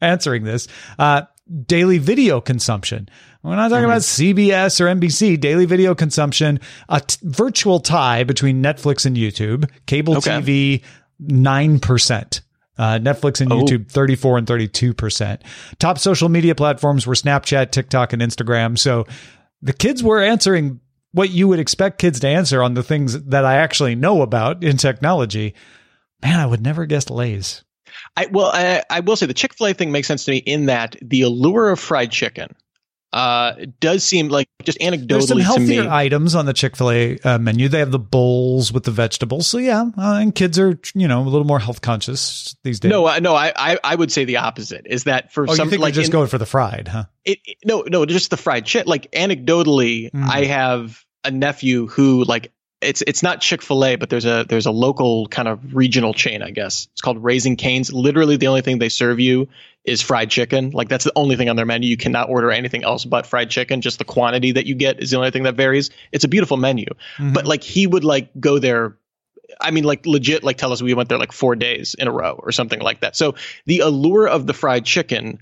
answering 0.00 0.44
this. 0.44 0.68
Uh, 0.98 1.22
daily 1.66 1.98
video 1.98 2.40
consumption. 2.40 3.08
We're 3.42 3.56
not 3.56 3.68
talking 3.68 3.84
about 3.84 4.00
CBS 4.00 4.80
or 4.80 4.86
NBC. 4.86 5.38
Daily 5.38 5.66
video 5.66 5.94
consumption, 5.94 6.60
a 6.88 7.00
t- 7.00 7.18
virtual 7.22 7.80
tie 7.80 8.24
between 8.24 8.62
Netflix 8.62 9.04
and 9.04 9.16
YouTube. 9.16 9.68
Cable 9.86 10.16
Okay. 10.16 10.30
TV, 10.40 10.82
nine 11.18 11.78
percent. 11.80 12.40
Uh, 12.76 12.98
Netflix 12.98 13.40
and 13.40 13.52
Oh. 13.52 13.62
YouTube, 13.62 13.88
34 13.88 14.38
and 14.38 14.46
32%. 14.48 15.38
Top 15.78 15.98
social 15.98 16.28
media 16.28 16.54
platforms 16.56 17.06
were 17.06 17.14
Snapchat, 17.14 17.70
TikTok, 17.70 18.12
and 18.12 18.20
Instagram. 18.20 18.76
So 18.76 19.06
the 19.62 19.72
kids 19.72 20.02
were 20.02 20.20
answering 20.20 20.80
what 21.12 21.30
you 21.30 21.46
would 21.46 21.60
expect 21.60 22.00
kids 22.00 22.18
to 22.20 22.26
answer 22.28 22.62
on 22.62 22.74
the 22.74 22.82
things 22.82 23.22
that 23.26 23.44
I 23.44 23.56
actually 23.58 23.94
know 23.94 24.22
about 24.22 24.64
in 24.64 24.76
technology. 24.76 25.54
Man, 26.20 26.40
I 26.40 26.46
would 26.46 26.62
never 26.62 26.84
guess 26.86 27.08
Lay's. 27.10 27.62
I 28.16 28.26
well, 28.26 28.50
I, 28.52 28.82
I 28.90 29.00
will 29.00 29.16
say 29.16 29.26
the 29.26 29.34
Chick 29.34 29.54
Fil 29.54 29.68
A 29.68 29.74
thing 29.74 29.92
makes 29.92 30.08
sense 30.08 30.24
to 30.26 30.30
me 30.30 30.38
in 30.38 30.66
that 30.66 30.96
the 31.02 31.22
allure 31.22 31.70
of 31.70 31.80
fried 31.80 32.10
chicken 32.10 32.54
uh, 33.12 33.54
does 33.78 34.02
seem 34.04 34.28
like 34.28 34.48
just 34.64 34.76
anecdotally 34.80 35.06
There's 35.08 35.28
some 35.28 35.38
healthier 35.38 35.82
to 35.84 35.88
me. 35.88 35.94
items 35.94 36.34
on 36.34 36.46
the 36.46 36.52
Chick 36.52 36.74
Fil 36.76 36.90
A 36.90 37.18
uh, 37.20 37.38
menu. 37.38 37.68
They 37.68 37.78
have 37.78 37.92
the 37.92 37.98
bowls 38.00 38.72
with 38.72 38.82
the 38.82 38.90
vegetables. 38.90 39.46
So 39.46 39.58
yeah, 39.58 39.82
uh, 39.96 40.18
and 40.20 40.34
kids 40.34 40.58
are 40.58 40.78
you 40.96 41.06
know 41.06 41.20
a 41.20 41.28
little 41.28 41.44
more 41.44 41.60
health 41.60 41.80
conscious 41.80 42.56
these 42.64 42.80
days. 42.80 42.90
no, 42.90 43.06
uh, 43.06 43.20
no, 43.20 43.34
I, 43.36 43.52
I 43.54 43.78
I 43.84 43.94
would 43.94 44.10
say 44.10 44.24
the 44.24 44.38
opposite. 44.38 44.86
Is 44.86 45.04
that 45.04 45.32
for 45.32 45.44
oh, 45.48 45.54
some 45.54 45.66
you 45.66 45.70
think 45.70 45.82
like 45.82 45.94
just 45.94 46.08
in- 46.08 46.12
going 46.12 46.26
for 46.28 46.38
the 46.38 46.46
fried, 46.46 46.88
huh? 46.88 47.04
it, 47.24 47.38
it- 47.44 47.58
no 47.64 47.84
no 47.86 48.04
just 48.04 48.30
the 48.30 48.36
fried 48.36 48.66
shit 48.66 48.86
like 48.88 49.10
anecdotally 49.12 50.10
Mm. 50.10 50.28
i 50.28 50.44
have 50.44 51.04
a 51.24 51.30
nephew 51.30 51.86
who 51.86 52.24
like 52.24 52.52
it's 52.84 53.02
it's 53.06 53.22
not 53.22 53.40
chick-fil-a 53.40 53.96
but 53.96 54.10
there's 54.10 54.24
a 54.24 54.44
there's 54.48 54.66
a 54.66 54.70
local 54.70 55.26
kind 55.28 55.48
of 55.48 55.74
regional 55.74 56.14
chain 56.14 56.42
i 56.42 56.50
guess. 56.50 56.88
It's 56.92 57.00
called 57.00 57.22
Raising 57.22 57.56
Cane's. 57.56 57.92
Literally 57.92 58.36
the 58.36 58.48
only 58.48 58.60
thing 58.60 58.78
they 58.78 58.88
serve 58.88 59.20
you 59.20 59.48
is 59.84 60.00
fried 60.00 60.30
chicken. 60.30 60.70
Like 60.70 60.88
that's 60.88 61.04
the 61.04 61.12
only 61.16 61.36
thing 61.36 61.48
on 61.48 61.56
their 61.56 61.66
menu. 61.66 61.88
You 61.88 61.96
cannot 61.96 62.30
order 62.30 62.50
anything 62.50 62.84
else 62.84 63.04
but 63.04 63.26
fried 63.26 63.50
chicken. 63.50 63.80
Just 63.80 63.98
the 63.98 64.04
quantity 64.04 64.52
that 64.52 64.66
you 64.66 64.74
get 64.74 65.02
is 65.02 65.10
the 65.10 65.16
only 65.16 65.30
thing 65.30 65.42
that 65.44 65.56
varies. 65.56 65.90
It's 66.12 66.24
a 66.24 66.28
beautiful 66.28 66.56
menu. 66.56 66.86
Mm-hmm. 67.16 67.32
but 67.32 67.46
like 67.46 67.62
he 67.62 67.86
would 67.86 68.04
like 68.04 68.28
go 68.38 68.58
there 68.58 68.96
I 69.60 69.70
mean, 69.70 69.84
like 69.84 70.06
legit, 70.06 70.42
like 70.42 70.56
tell 70.56 70.72
us 70.72 70.82
we 70.82 70.94
went 70.94 71.08
there 71.08 71.18
like 71.18 71.32
four 71.32 71.54
days 71.54 71.94
in 71.94 72.08
a 72.08 72.12
row 72.12 72.40
or 72.42 72.50
something 72.50 72.80
like 72.80 73.00
that. 73.00 73.14
So 73.14 73.34
the 73.66 73.80
allure 73.80 74.26
of 74.26 74.46
the 74.46 74.54
fried 74.54 74.84
chicken 74.84 75.38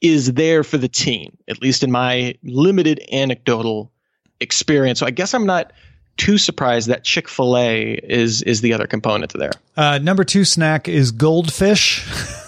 is 0.00 0.32
there 0.32 0.64
for 0.64 0.76
the 0.76 0.88
team, 0.88 1.38
at 1.48 1.62
least 1.62 1.82
in 1.82 1.90
my 1.90 2.34
limited 2.42 3.00
anecdotal 3.12 3.92
experience. 4.40 4.98
So 4.98 5.06
I 5.06 5.10
guess 5.10 5.34
I'm 5.34 5.46
not 5.46 5.72
too 6.16 6.38
surprised 6.38 6.88
that 6.88 7.04
Chick 7.04 7.28
Fil 7.28 7.56
A 7.56 7.92
is 7.92 8.42
is 8.42 8.60
the 8.60 8.72
other 8.72 8.86
component 8.86 9.32
there. 9.32 9.52
Uh, 9.76 9.98
number 9.98 10.24
two 10.24 10.44
snack 10.44 10.88
is 10.88 11.12
goldfish. 11.12 12.06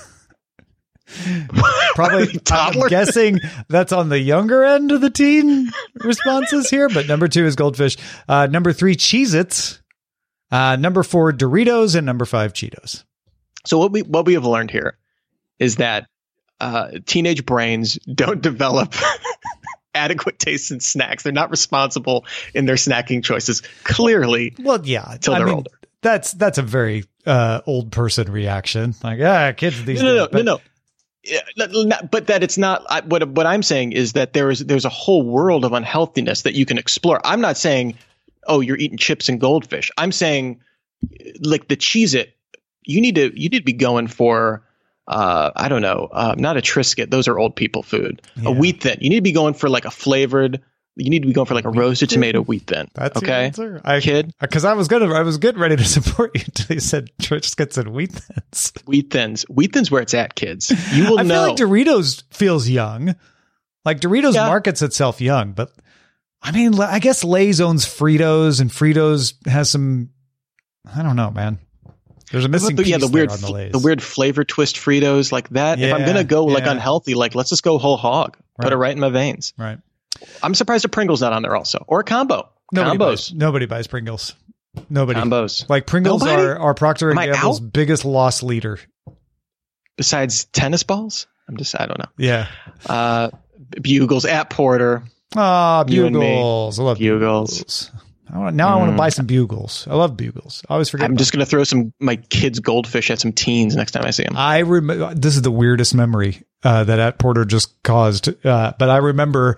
Probably, 1.95 2.41
I'm 2.51 2.89
guessing 2.89 3.41
that's 3.69 3.93
on 3.93 4.09
the 4.09 4.19
younger 4.19 4.65
end 4.65 4.93
of 4.93 5.01
the 5.01 5.11
teen 5.11 5.71
responses 5.97 6.69
here, 6.69 6.89
but 6.89 7.07
number 7.07 7.29
two 7.29 7.47
is 7.47 7.57
goldfish. 7.57 7.97
Uh, 8.29 8.47
number 8.47 8.73
three, 8.73 8.97
Cheez 8.97 9.35
Its. 9.35 9.81
Uh, 10.51 10.77
number 10.77 11.03
four, 11.03 11.33
Doritos. 11.33 11.97
And 11.97 12.07
number 12.07 12.25
five, 12.25 12.53
Cheetos. 12.53 13.05
So 13.65 13.79
what 13.79 13.93
we 13.93 14.03
what 14.03 14.27
we 14.27 14.35
have 14.35 14.45
learned 14.45 14.71
here 14.71 14.99
is 15.59 15.77
that 15.77 16.07
uh, 16.61 16.91
teenage 17.07 17.45
brains 17.47 17.99
don't 18.13 18.41
develop 18.43 18.95
adequate 19.97 20.39
taste 20.39 20.71
in 20.71 20.81
snacks. 20.81 21.23
They're 21.23 21.33
not 21.33 21.51
responsible 21.51 22.25
in 22.55 22.67
their 22.67 22.77
snacking 22.77 23.25
choices. 23.25 23.63
Clearly, 23.85 24.55
Well, 24.59 24.81
yeah. 24.85 25.17
Till 25.21 25.35
they're 25.35 25.47
mean, 25.47 25.55
older. 25.57 25.71
That's 26.03 26.33
that's 26.33 26.59
a 26.59 26.63
very 26.63 27.05
uh, 27.25 27.63
old 27.67 27.91
person 27.91 28.31
reaction. 28.31 28.95
Like, 29.03 29.21
ah, 29.21 29.53
kids 29.57 29.85
these 29.85 30.01
no, 30.03 30.09
days. 30.09 30.17
no, 30.17 30.29
but- 30.31 30.45
no, 30.45 30.55
no. 30.57 30.61
Yeah, 31.25 31.41
not- 31.67 32.09
but 32.13 32.29
that 32.29 32.45
it's 32.45 32.57
not 32.57 32.85
I, 32.89 33.01
what 33.01 33.27
what 33.31 33.47
I'm 33.47 33.65
saying 33.65 33.91
is 33.91 34.13
that 34.13 34.33
there 34.33 34.49
is 34.49 34.61
there's 34.61 34.85
a 34.85 34.89
whole 34.89 35.25
world 35.25 35.65
of 35.65 35.73
unhealthiness 35.73 36.43
that 36.43 36.55
you 36.55 36.65
can 36.65 36.79
explore. 36.79 37.21
I'm 37.25 37.41
not 37.41 37.57
saying 37.57 37.99
oh 38.47 38.61
you're 38.61 38.77
eating 38.77 38.97
chips 38.97 39.29
and 39.29 39.41
goldfish. 39.41 39.91
I'm 39.99 40.13
saying 40.13 40.61
like 41.41 41.67
the 41.67 41.75
cheese 41.75 42.15
it 42.15 42.37
you 42.85 43.01
need 43.01 43.17
to 43.17 43.33
you 43.35 43.49
need 43.49 43.59
to 43.59 43.65
be 43.65 43.73
going 43.73 44.07
for 44.07 44.63
uh, 45.09 45.51
I 45.57 45.69
don't 45.69 45.83
know 45.83 46.09
uh, 46.13 46.35
not 46.39 46.57
a 46.57 46.61
Triscuit 46.61 47.11
those 47.11 47.29
are 47.29 47.39
old 47.39 47.55
people 47.57 47.83
food 47.83 48.23
Yeah. 48.37 48.49
a 48.49 48.53
wheat 48.53 48.83
thin 48.83 48.99
you 49.01 49.09
need 49.11 49.17
to 49.17 49.23
be 49.23 49.33
going 49.33 49.55
for 49.55 49.69
like 49.69 49.85
a 49.85 49.91
flavored 49.91 50.61
you 50.99 51.11
need 51.11 51.21
to 51.21 51.27
be 51.29 51.35
going 51.35 51.47
for 51.47 51.53
like 51.55 51.67
a 51.67 51.71
roasted 51.71 52.09
tomato 52.09 52.41
wheat 52.41 52.67
thin 52.67 52.89
That's 52.95 53.19
okay 53.19 53.45
answer? 53.47 53.81
I, 53.85 54.01
kid 54.01 54.33
Because 54.41 54.65
I 54.65 54.73
was 54.73 54.89
gonna, 54.89 55.13
I 55.13 55.21
was 55.23 55.37
good, 55.37 55.59
ready 55.59 55.77
to 55.77 55.85
support 55.97 56.31
you 56.35 56.43
until 56.47 56.75
you 56.75 56.81
said 56.81 57.11
Triscuits 57.21 57.77
and 57.79 57.89
wheat 57.93 58.13
thins. 58.13 58.73
wheat 58.87 59.11
thins 59.11 59.43
wheat 59.51 59.73
thins 59.75 59.91
where 59.91 60.01
it's 60.03 60.15
at 60.15 60.35
kids 60.35 60.71
you 60.93 61.09
will 61.11 61.19
I 61.21 61.25
feel 61.25 61.43
like 61.43 61.57
Doritos 61.57 62.23
feels 62.33 62.69
young. 62.69 63.15
Like 63.85 64.01
Doritos 64.01 64.35
Yeah. 64.35 64.47
markets 64.49 64.83
itself 64.83 65.21
young, 65.21 65.53
but 65.53 65.71
I 66.43 66.51
mean, 66.53 66.79
I 66.81 66.99
guess 66.99 67.23
Lay's 67.25 67.61
owns 67.61 67.85
Fritos, 67.87 68.61
and 68.61 68.71
Fritos 68.71 69.35
has 69.49 69.71
some. 69.71 70.11
I 70.95 71.03
don't 71.03 71.17
know, 71.17 71.31
man. 71.31 71.59
There's 72.33 72.45
a 72.45 72.49
missing 72.49 72.77
piece 72.77 72.89
yeah, 72.89 72.99
the 72.99 73.07
weird, 73.09 73.31
the 73.31 73.53
Lay's. 73.53 73.73
the 73.73 73.79
weird 73.79 74.03
flavor 74.03 74.43
twist 74.45 74.77
Fritos 74.77 75.31
like 75.33 75.49
that. 75.51 75.79
if 75.79 75.93
I'm 75.95 76.05
gonna 76.05 76.25
go 76.25 76.45
like 76.47 76.67
unhealthy, 76.67 77.15
like 77.15 77.35
let's 77.35 77.51
just 77.51 77.63
go 77.63 77.79
whole 77.79 77.97
hog. 77.97 78.37
Right. 78.59 78.65
Put 78.65 78.73
it 78.73 78.77
right 78.77 78.93
in 78.93 78.99
my 79.01 79.11
veins. 79.11 79.53
right? 79.57 79.79
I'm 80.43 80.55
surprised 80.55 80.85
a 80.85 80.89
Pringle's 80.89 81.21
not 81.21 81.33
on 81.33 81.43
there 81.43 81.55
also, 81.55 81.85
or 81.87 82.01
a 82.01 82.05
combo. 82.05 82.49
Nobody 82.73 82.99
Combos, 82.99 82.99
buys, 82.99 83.35
nobody 83.35 83.67
buys 83.67 83.87
Pringles. 83.87 84.35
Nobody. 84.91 85.21
combos. 85.21 85.69
Like 85.69 85.87
Pringles 85.87 86.23
Nobody? 86.23 86.43
are, 86.49 86.59
are 86.59 86.75
Procter 86.75 87.11
and 87.11 87.19
Gamble's 87.19 87.61
out? 87.63 87.73
biggest 87.73 88.05
loss 88.05 88.43
leader. 88.43 88.79
Besides 89.97 90.45
tennis 90.47 90.83
balls, 90.83 91.27
I'm 91.49 91.57
just 91.57 91.79
I 91.81 91.87
don't 91.87 91.99
know. 91.99 92.09
Yeah. 92.19 92.49
Uh, 92.87 93.31
bugles 93.81 94.25
at 94.25 94.51
Porter. 94.51 95.05
Ah, 95.35 95.85
You 95.89 96.07
and 96.07 96.15
me. 96.17 96.21
bugles. 96.35 96.79
I 96.79 96.83
love 96.83 96.99
Bugles. 96.99 97.59
bugles. 97.59 97.91
I 98.33 98.39
want, 98.39 98.57
now 98.57 98.69
I 98.69 98.77
want 98.77 98.89
to 98.91 98.95
Mm. 98.95 98.99
buy 98.99 99.09
some 99.11 99.27
bugles. 99.27 99.87
I 99.91 99.95
love 99.95 100.17
bugles. 100.17 100.63
I 100.69 100.73
always 100.75 100.89
forget. 100.89 101.09
I'm 101.09 101.17
just 101.17 101.33
gonna 101.33 101.47
throw 101.47 101.63
some 101.65 101.93
my 102.01 102.17
kids 102.17 102.59
goldfish 102.61 103.11
at 103.11 103.21
some 103.21 103.33
teens 103.33 103.77
next 103.77 103.93
time 103.93 104.05
I 104.05 104.11
see 104.11 104.25
them. 104.25 104.37
I 104.37 104.59
remember 104.59 105.15
this 105.15 105.37
is 105.37 105.43
the 105.43 105.51
weirdest 105.51 105.95
memory 105.95 106.43
uh, 106.65 106.85
that 106.85 106.99
at 106.99 107.19
Porter 107.19 107.45
just 107.45 107.83
caused, 107.85 108.29
uh, 108.45 108.73
but 108.79 108.91
I 108.91 108.97
remember 108.97 109.57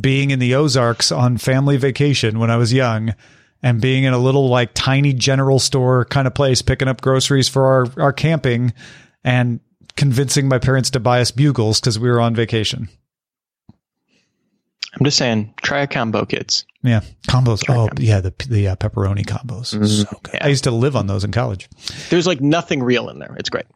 being 0.00 0.30
in 0.32 0.38
the 0.40 0.54
Ozarks 0.56 1.12
on 1.12 1.38
family 1.38 1.76
vacation 1.76 2.38
when 2.38 2.50
I 2.50 2.56
was 2.56 2.72
young, 2.72 3.14
and 3.62 3.80
being 3.80 4.04
in 4.04 4.12
a 4.12 4.18
little 4.18 4.48
like 4.48 4.70
tiny 4.74 5.12
general 5.12 5.58
store 5.58 6.04
kind 6.04 6.26
of 6.26 6.34
place, 6.34 6.60
picking 6.62 6.88
up 6.88 7.00
groceries 7.00 7.48
for 7.48 7.64
our 7.66 8.02
our 8.02 8.12
camping, 8.12 8.72
and 9.24 9.60
convincing 9.96 10.48
my 10.48 10.58
parents 10.58 10.90
to 10.90 11.00
buy 11.00 11.20
us 11.20 11.30
bugles 11.30 11.80
because 11.80 11.98
we 11.98 12.08
were 12.08 12.20
on 12.20 12.34
vacation. 12.34 12.88
I'm 14.98 15.04
just 15.04 15.16
saying, 15.16 15.54
try 15.62 15.80
a 15.80 15.86
combo, 15.86 16.24
kids. 16.24 16.64
Yeah, 16.82 17.00
combos. 17.28 17.62
Oh, 17.68 17.88
yeah, 17.98 18.20
the 18.20 18.32
the 18.48 18.68
uh, 18.68 18.76
pepperoni 18.76 19.24
combos. 19.24 19.66
So 19.66 20.18
good. 20.22 20.42
I 20.42 20.48
used 20.48 20.64
to 20.64 20.70
live 20.70 20.96
on 20.96 21.06
those 21.06 21.24
in 21.24 21.32
college. 21.32 21.68
There's 22.10 22.26
like 22.26 22.40
nothing 22.40 22.82
real 22.82 23.08
in 23.08 23.18
there. 23.18 23.34
It's 23.38 23.50
great. 23.50 23.66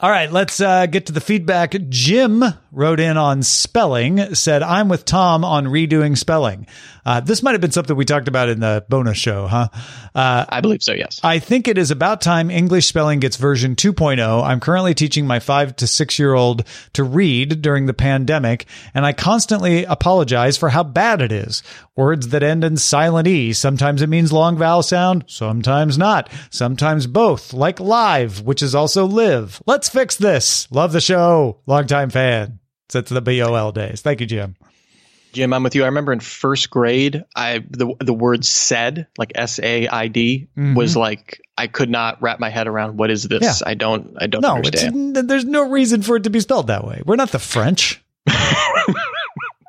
All 0.00 0.10
right, 0.10 0.30
let's 0.30 0.60
uh, 0.60 0.86
get 0.86 1.06
to 1.06 1.12
the 1.12 1.20
feedback. 1.20 1.74
Jim 1.88 2.42
wrote 2.74 3.00
in 3.00 3.16
on 3.16 3.42
spelling, 3.42 4.34
said, 4.34 4.62
I'm 4.62 4.88
with 4.88 5.04
Tom 5.04 5.44
on 5.44 5.66
redoing 5.66 6.18
spelling. 6.18 6.66
Uh, 7.06 7.20
this 7.20 7.42
might 7.42 7.52
have 7.52 7.60
been 7.60 7.70
something 7.70 7.96
we 7.96 8.04
talked 8.04 8.28
about 8.28 8.48
in 8.48 8.60
the 8.60 8.84
bonus 8.88 9.18
show, 9.18 9.46
huh? 9.46 9.68
Uh, 10.14 10.46
I 10.48 10.60
believe 10.60 10.82
so. 10.82 10.92
Yes. 10.92 11.20
I 11.22 11.38
think 11.38 11.68
it 11.68 11.76
is 11.76 11.90
about 11.90 12.22
time 12.22 12.50
English 12.50 12.86
spelling 12.86 13.20
gets 13.20 13.36
version 13.36 13.76
2.0. 13.76 14.42
I'm 14.42 14.60
currently 14.60 14.94
teaching 14.94 15.26
my 15.26 15.38
five 15.38 15.76
to 15.76 15.86
six 15.86 16.18
year 16.18 16.34
old 16.34 16.64
to 16.94 17.04
read 17.04 17.60
during 17.60 17.86
the 17.86 17.94
pandemic, 17.94 18.66
and 18.94 19.04
I 19.04 19.12
constantly 19.12 19.84
apologize 19.84 20.56
for 20.56 20.70
how 20.70 20.82
bad 20.82 21.20
it 21.20 21.32
is. 21.32 21.62
Words 21.94 22.28
that 22.28 22.42
end 22.42 22.64
in 22.64 22.76
silent 22.76 23.28
E. 23.28 23.52
Sometimes 23.52 24.02
it 24.02 24.08
means 24.08 24.32
long 24.32 24.56
vowel 24.56 24.82
sound, 24.82 25.24
sometimes 25.28 25.98
not. 25.98 26.30
Sometimes 26.50 27.06
both, 27.06 27.52
like 27.52 27.78
live, 27.78 28.40
which 28.40 28.62
is 28.62 28.74
also 28.74 29.04
live. 29.04 29.62
Let's 29.66 29.88
fix 29.88 30.16
this. 30.16 30.70
Love 30.72 30.92
the 30.92 31.00
show. 31.00 31.60
Longtime 31.66 32.10
fan. 32.10 32.60
Since 32.88 33.08
the 33.08 33.20
BOL 33.22 33.72
days. 33.72 34.02
Thank 34.02 34.20
you, 34.20 34.26
Jim. 34.26 34.56
Jim, 35.32 35.52
I'm 35.52 35.64
with 35.64 35.74
you. 35.74 35.82
I 35.82 35.86
remember 35.86 36.12
in 36.12 36.20
first 36.20 36.70
grade, 36.70 37.24
I 37.34 37.58
the 37.68 37.92
the 37.98 38.14
word 38.14 38.44
said, 38.44 39.08
like 39.18 39.32
S 39.34 39.58
A 39.60 39.88
I 39.88 40.06
D, 40.06 40.46
Mhm. 40.56 40.76
was 40.76 40.96
like 40.96 41.40
I 41.58 41.66
could 41.66 41.90
not 41.90 42.22
wrap 42.22 42.38
my 42.38 42.50
head 42.50 42.68
around 42.68 42.96
what 42.98 43.10
is 43.10 43.24
this? 43.24 43.42
Yeah. 43.42 43.54
I 43.68 43.74
don't 43.74 44.16
I 44.20 44.26
don't 44.28 44.42
No, 44.42 44.54
understand. 44.56 45.16
there's 45.16 45.44
no 45.44 45.68
reason 45.68 46.02
for 46.02 46.16
it 46.16 46.22
to 46.24 46.30
be 46.30 46.38
spelled 46.40 46.68
that 46.68 46.84
way. 46.86 47.02
We're 47.04 47.16
not 47.16 47.30
the 47.32 47.38
French. 47.40 48.00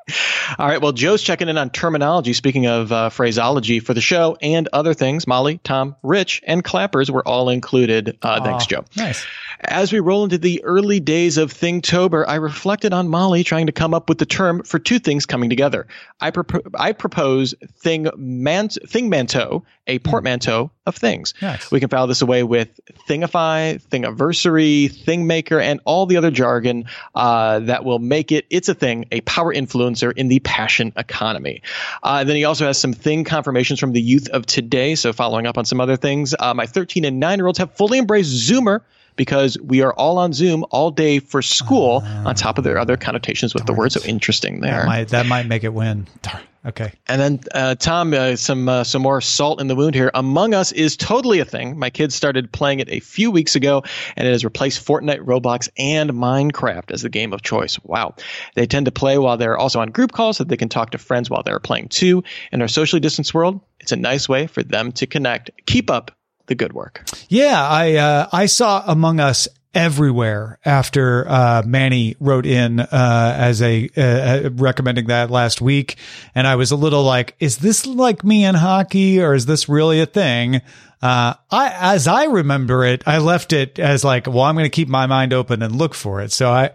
All 0.58 0.66
right. 0.66 0.80
Well, 0.80 0.92
Joe's 0.92 1.22
checking 1.22 1.48
in 1.48 1.58
on 1.58 1.70
terminology. 1.70 2.32
Speaking 2.32 2.66
of 2.66 2.92
uh, 2.92 3.08
phraseology 3.10 3.80
for 3.80 3.94
the 3.94 4.00
show 4.00 4.36
and 4.40 4.68
other 4.72 4.94
things, 4.94 5.26
Molly, 5.26 5.58
Tom, 5.64 5.96
Rich, 6.02 6.42
and 6.46 6.62
Clappers 6.62 7.10
were 7.10 7.26
all 7.26 7.48
included. 7.48 8.16
Uh, 8.22 8.42
thanks, 8.42 8.66
Joe. 8.66 8.84
Nice. 8.96 9.26
As 9.60 9.92
we 9.92 10.00
roll 10.00 10.24
into 10.24 10.38
the 10.38 10.62
early 10.64 11.00
days 11.00 11.38
of 11.38 11.52
Thingtober, 11.52 12.24
I 12.26 12.36
reflected 12.36 12.92
on 12.92 13.08
Molly 13.08 13.42
trying 13.42 13.66
to 13.66 13.72
come 13.72 13.94
up 13.94 14.08
with 14.08 14.18
the 14.18 14.26
term 14.26 14.62
for 14.62 14.78
two 14.78 14.98
things 14.98 15.26
coming 15.26 15.50
together. 15.50 15.86
I, 16.20 16.30
propo- 16.30 16.70
I 16.78 16.92
propose 16.92 17.54
thing 17.78 18.08
man- 18.16 18.68
thingmanto, 18.68 19.62
a 19.86 19.98
portmanteau 20.00 20.70
of 20.86 20.96
things. 20.96 21.34
Nice. 21.40 21.70
We 21.70 21.80
can 21.80 21.88
file 21.88 22.06
this 22.06 22.22
away 22.22 22.42
with 22.42 22.80
thingify, 23.08 23.80
thingiversary, 23.88 24.90
thingmaker, 24.90 25.62
and 25.62 25.80
all 25.84 26.06
the 26.06 26.16
other 26.16 26.30
jargon 26.30 26.86
uh, 27.14 27.60
that 27.60 27.84
will 27.84 27.98
make 27.98 28.32
it, 28.32 28.46
it's 28.50 28.68
a 28.68 28.74
thing, 28.74 29.06
a 29.12 29.20
power 29.22 29.54
influencer 29.54 30.12
in 30.16 30.28
the 30.28 30.40
passion 30.40 30.92
economy. 30.96 31.62
Uh, 32.02 32.24
then 32.24 32.36
he 32.36 32.44
also 32.44 32.66
has 32.66 32.78
some 32.78 32.92
thing 32.92 33.24
confirmations 33.24 33.80
from 33.80 33.92
the 33.92 34.00
youth 34.00 34.28
of 34.28 34.46
today. 34.46 34.94
So 34.94 35.12
following 35.12 35.46
up 35.46 35.58
on 35.58 35.64
some 35.64 35.80
other 35.80 35.96
things, 35.96 36.34
uh, 36.38 36.54
my 36.54 36.66
13 36.66 37.04
and 37.04 37.20
9 37.20 37.38
year 37.38 37.46
olds 37.46 37.58
have 37.58 37.72
fully 37.74 37.98
embraced 37.98 38.50
Zoomer 38.50 38.82
because 39.16 39.58
we 39.60 39.82
are 39.82 39.92
all 39.94 40.18
on 40.18 40.32
Zoom 40.32 40.64
all 40.70 40.90
day 40.90 41.18
for 41.18 41.42
school, 41.42 42.02
on 42.04 42.34
top 42.34 42.58
of 42.58 42.64
their 42.64 42.78
other 42.78 42.96
connotations 42.96 43.54
with 43.54 43.66
the 43.66 43.72
word. 43.72 43.92
So 43.92 44.00
interesting 44.04 44.60
there. 44.60 44.80
That 44.80 44.86
might, 44.86 45.08
that 45.08 45.26
might 45.26 45.46
make 45.46 45.64
it 45.64 45.72
win. 45.72 46.06
Darn. 46.22 46.42
Okay. 46.66 46.92
And 47.06 47.20
then 47.20 47.40
uh, 47.54 47.76
Tom, 47.76 48.12
uh, 48.12 48.34
some 48.34 48.68
uh, 48.68 48.82
some 48.82 49.00
more 49.00 49.20
salt 49.20 49.60
in 49.60 49.68
the 49.68 49.76
wound 49.76 49.94
here. 49.94 50.10
Among 50.14 50.52
Us 50.52 50.72
is 50.72 50.96
totally 50.96 51.38
a 51.38 51.44
thing. 51.44 51.78
My 51.78 51.90
kids 51.90 52.16
started 52.16 52.50
playing 52.50 52.80
it 52.80 52.88
a 52.88 52.98
few 52.98 53.30
weeks 53.30 53.54
ago, 53.54 53.84
and 54.16 54.26
it 54.26 54.32
has 54.32 54.44
replaced 54.44 54.84
Fortnite, 54.84 55.20
Roblox, 55.20 55.68
and 55.78 56.10
Minecraft 56.10 56.90
as 56.90 57.02
the 57.02 57.08
game 57.08 57.32
of 57.32 57.42
choice. 57.42 57.78
Wow! 57.84 58.16
They 58.56 58.66
tend 58.66 58.86
to 58.86 58.92
play 58.92 59.16
while 59.16 59.36
they're 59.36 59.56
also 59.56 59.78
on 59.78 59.92
group 59.92 60.10
calls, 60.10 60.38
so 60.38 60.44
they 60.44 60.56
can 60.56 60.68
talk 60.68 60.90
to 60.90 60.98
friends 60.98 61.30
while 61.30 61.44
they're 61.44 61.60
playing 61.60 61.88
too. 61.88 62.24
In 62.50 62.60
our 62.60 62.68
socially 62.68 62.98
distanced 62.98 63.32
world, 63.32 63.60
it's 63.78 63.92
a 63.92 63.96
nice 63.96 64.28
way 64.28 64.48
for 64.48 64.64
them 64.64 64.90
to 64.92 65.06
connect. 65.06 65.52
Keep 65.66 65.88
up 65.88 66.15
the 66.46 66.54
good 66.54 66.72
work. 66.72 67.04
Yeah, 67.28 67.66
I 67.66 67.94
uh, 67.94 68.28
I 68.32 68.46
saw 68.46 68.82
Among 68.86 69.20
Us 69.20 69.48
everywhere 69.74 70.58
after 70.64 71.28
uh, 71.28 71.62
Manny 71.66 72.16
wrote 72.18 72.46
in 72.46 72.80
uh, 72.80 73.34
as 73.38 73.60
a 73.60 73.88
uh, 73.96 74.50
recommending 74.54 75.06
that 75.08 75.30
last 75.30 75.60
week, 75.60 75.96
and 76.34 76.46
I 76.46 76.56
was 76.56 76.70
a 76.70 76.76
little 76.76 77.04
like, 77.04 77.36
"Is 77.40 77.58
this 77.58 77.86
like 77.86 78.24
me 78.24 78.44
in 78.44 78.54
hockey, 78.54 79.20
or 79.20 79.34
is 79.34 79.46
this 79.46 79.68
really 79.68 80.00
a 80.00 80.06
thing?" 80.06 80.62
Uh, 81.02 81.34
I, 81.50 81.94
as 81.94 82.08
I 82.08 82.24
remember 82.24 82.84
it, 82.84 83.02
I 83.06 83.18
left 83.18 83.52
it 83.52 83.78
as 83.78 84.02
like, 84.02 84.26
"Well, 84.26 84.40
I'm 84.40 84.54
going 84.54 84.64
to 84.64 84.70
keep 84.70 84.88
my 84.88 85.06
mind 85.06 85.32
open 85.32 85.62
and 85.62 85.76
look 85.76 85.94
for 85.94 86.22
it." 86.22 86.32
So 86.32 86.50
I, 86.50 86.70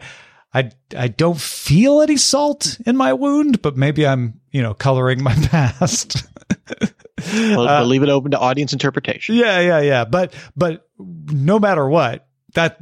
I, 0.54 0.72
I 0.96 1.08
don't 1.08 1.40
feel 1.40 2.02
any 2.02 2.18
salt 2.18 2.78
in 2.86 2.98
my 2.98 3.14
wound, 3.14 3.62
but 3.62 3.78
maybe 3.78 4.06
I'm, 4.06 4.40
you 4.52 4.62
know, 4.62 4.74
coloring 4.74 5.24
my 5.24 5.34
past. 5.48 6.28
We'll, 7.34 7.66
we'll 7.66 7.86
leave 7.86 8.04
it 8.04 8.10
open 8.10 8.32
to 8.32 8.40
audience 8.40 8.74
interpretation. 8.74 9.36
Yeah, 9.36 9.60
yeah, 9.60 9.82
yeah. 9.82 10.06
But 10.06 10.34
but 10.56 10.88
no 10.98 11.60
matter 11.60 11.88
what, 11.88 12.28
that 12.54 12.78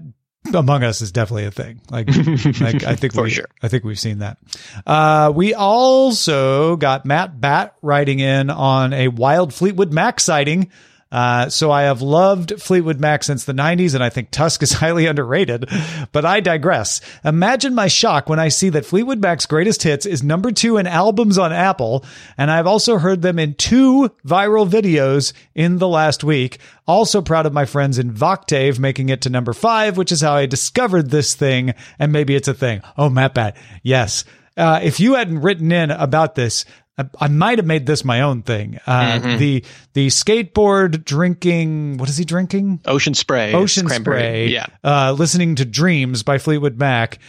among 0.53 0.83
us 0.83 1.01
is 1.01 1.11
definitely 1.11 1.45
a 1.45 1.51
thing. 1.51 1.81
Like, 1.89 2.07
like 2.61 2.83
I 2.83 2.95
think 2.95 3.13
For 3.13 3.23
we, 3.23 3.29
sure. 3.29 3.47
I 3.61 3.67
think 3.67 3.83
we've 3.83 3.99
seen 3.99 4.19
that. 4.19 4.37
Uh, 4.85 5.31
we 5.35 5.53
also 5.53 6.75
got 6.77 7.05
Matt 7.05 7.39
Bat 7.39 7.75
writing 7.81 8.19
in 8.19 8.49
on 8.49 8.93
a 8.93 9.07
wild 9.09 9.53
Fleetwood 9.53 9.93
Mac 9.93 10.19
sighting. 10.19 10.71
Uh, 11.11 11.49
so 11.49 11.71
I 11.71 11.83
have 11.83 12.01
loved 12.01 12.61
Fleetwood 12.61 12.99
Mac 12.99 13.23
since 13.23 13.45
the 13.45 13.53
90s, 13.53 13.95
and 13.95 14.03
I 14.03 14.09
think 14.09 14.29
Tusk 14.29 14.61
is 14.61 14.73
highly 14.73 15.07
underrated. 15.07 15.69
But 16.11 16.25
I 16.25 16.39
digress. 16.39 17.01
Imagine 17.23 17.73
my 17.73 17.87
shock 17.87 18.29
when 18.29 18.39
I 18.39 18.49
see 18.49 18.69
that 18.69 18.85
Fleetwood 18.85 19.19
Mac's 19.19 19.45
greatest 19.45 19.83
hits 19.83 20.05
is 20.05 20.21
number 20.21 20.51
two 20.51 20.77
in 20.77 20.85
albums 20.85 21.37
on 21.37 21.51
Apple, 21.51 22.05
and 22.37 22.51
I've 22.51 22.67
also 22.67 22.97
heard 22.97 23.21
them 23.21 23.39
in 23.39 23.55
two 23.55 24.11
viral 24.25 24.69
videos 24.69 25.33
in 25.55 25.77
the 25.77 25.87
last 25.87 26.23
week. 26.23 26.59
Also 26.87 27.21
proud 27.21 27.45
of 27.45 27.53
my 27.53 27.65
friends 27.65 27.97
in 27.97 28.13
Voctave 28.13 28.79
making 28.79 29.09
it 29.09 29.21
to 29.21 29.29
number 29.29 29.53
five, 29.53 29.97
which 29.97 30.11
is 30.11 30.21
how 30.21 30.33
I 30.33 30.45
discovered 30.45 31.09
this 31.09 31.33
thing, 31.33 31.73
and 31.97 32.11
maybe 32.11 32.35
it's 32.35 32.47
a 32.47 32.53
thing. 32.53 32.81
Oh, 32.97 33.09
Matt 33.09 33.33
Bat, 33.33 33.57
yes. 33.83 34.25
Uh, 34.57 34.79
if 34.83 34.99
you 34.99 35.13
hadn't 35.15 35.39
written 35.39 35.71
in 35.71 35.89
about 35.89 36.35
this, 36.35 36.65
I, 36.99 37.05
I 37.19 37.27
might 37.29 37.57
have 37.57 37.65
made 37.65 37.85
this 37.85 38.03
my 38.05 38.21
own 38.21 38.43
thing. 38.43 38.79
Uh, 38.85 39.19
The 39.37 39.63
the 39.93 40.07
skateboard 40.07 41.03
drinking. 41.05 41.97
What 41.97 42.09
is 42.09 42.17
he 42.17 42.25
drinking? 42.25 42.81
Ocean 42.85 43.13
spray. 43.13 43.53
Ocean 43.53 43.87
spray. 43.89 44.47
Yeah. 44.49 44.65
Uh, 44.83 45.13
listening 45.17 45.55
to 45.55 45.65
Dreams 45.65 46.21
by 46.23 46.37
Fleetwood 46.37 46.77
Mac 46.77 47.19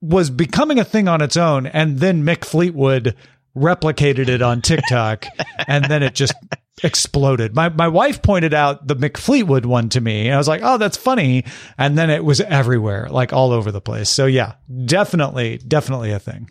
was 0.00 0.30
becoming 0.30 0.78
a 0.78 0.84
thing 0.84 1.08
on 1.08 1.22
its 1.22 1.36
own, 1.36 1.66
and 1.66 1.98
then 1.98 2.22
Mick 2.24 2.44
Fleetwood 2.44 3.16
replicated 3.56 4.28
it 4.28 4.42
on 4.42 4.60
TikTok, 4.62 5.26
and 5.68 5.84
then 5.86 6.02
it 6.02 6.14
just 6.14 6.34
exploded. 6.82 7.54
My 7.54 7.68
my 7.68 7.88
wife 7.88 8.22
pointed 8.22 8.54
out 8.54 8.86
the 8.86 8.96
Mick 8.96 9.16
Fleetwood 9.16 9.64
one 9.66 9.88
to 9.90 10.00
me, 10.00 10.26
and 10.26 10.34
I 10.34 10.38
was 10.38 10.48
like, 10.48 10.60
"Oh, 10.64 10.78
that's 10.78 10.96
funny," 10.96 11.44
and 11.78 11.96
then 11.96 12.10
it 12.10 12.24
was 12.24 12.40
everywhere, 12.40 13.08
like 13.10 13.32
all 13.32 13.52
over 13.52 13.70
the 13.70 13.80
place. 13.80 14.08
So 14.08 14.26
yeah, 14.26 14.54
definitely, 14.84 15.58
definitely 15.58 16.12
a 16.12 16.18
thing. 16.18 16.50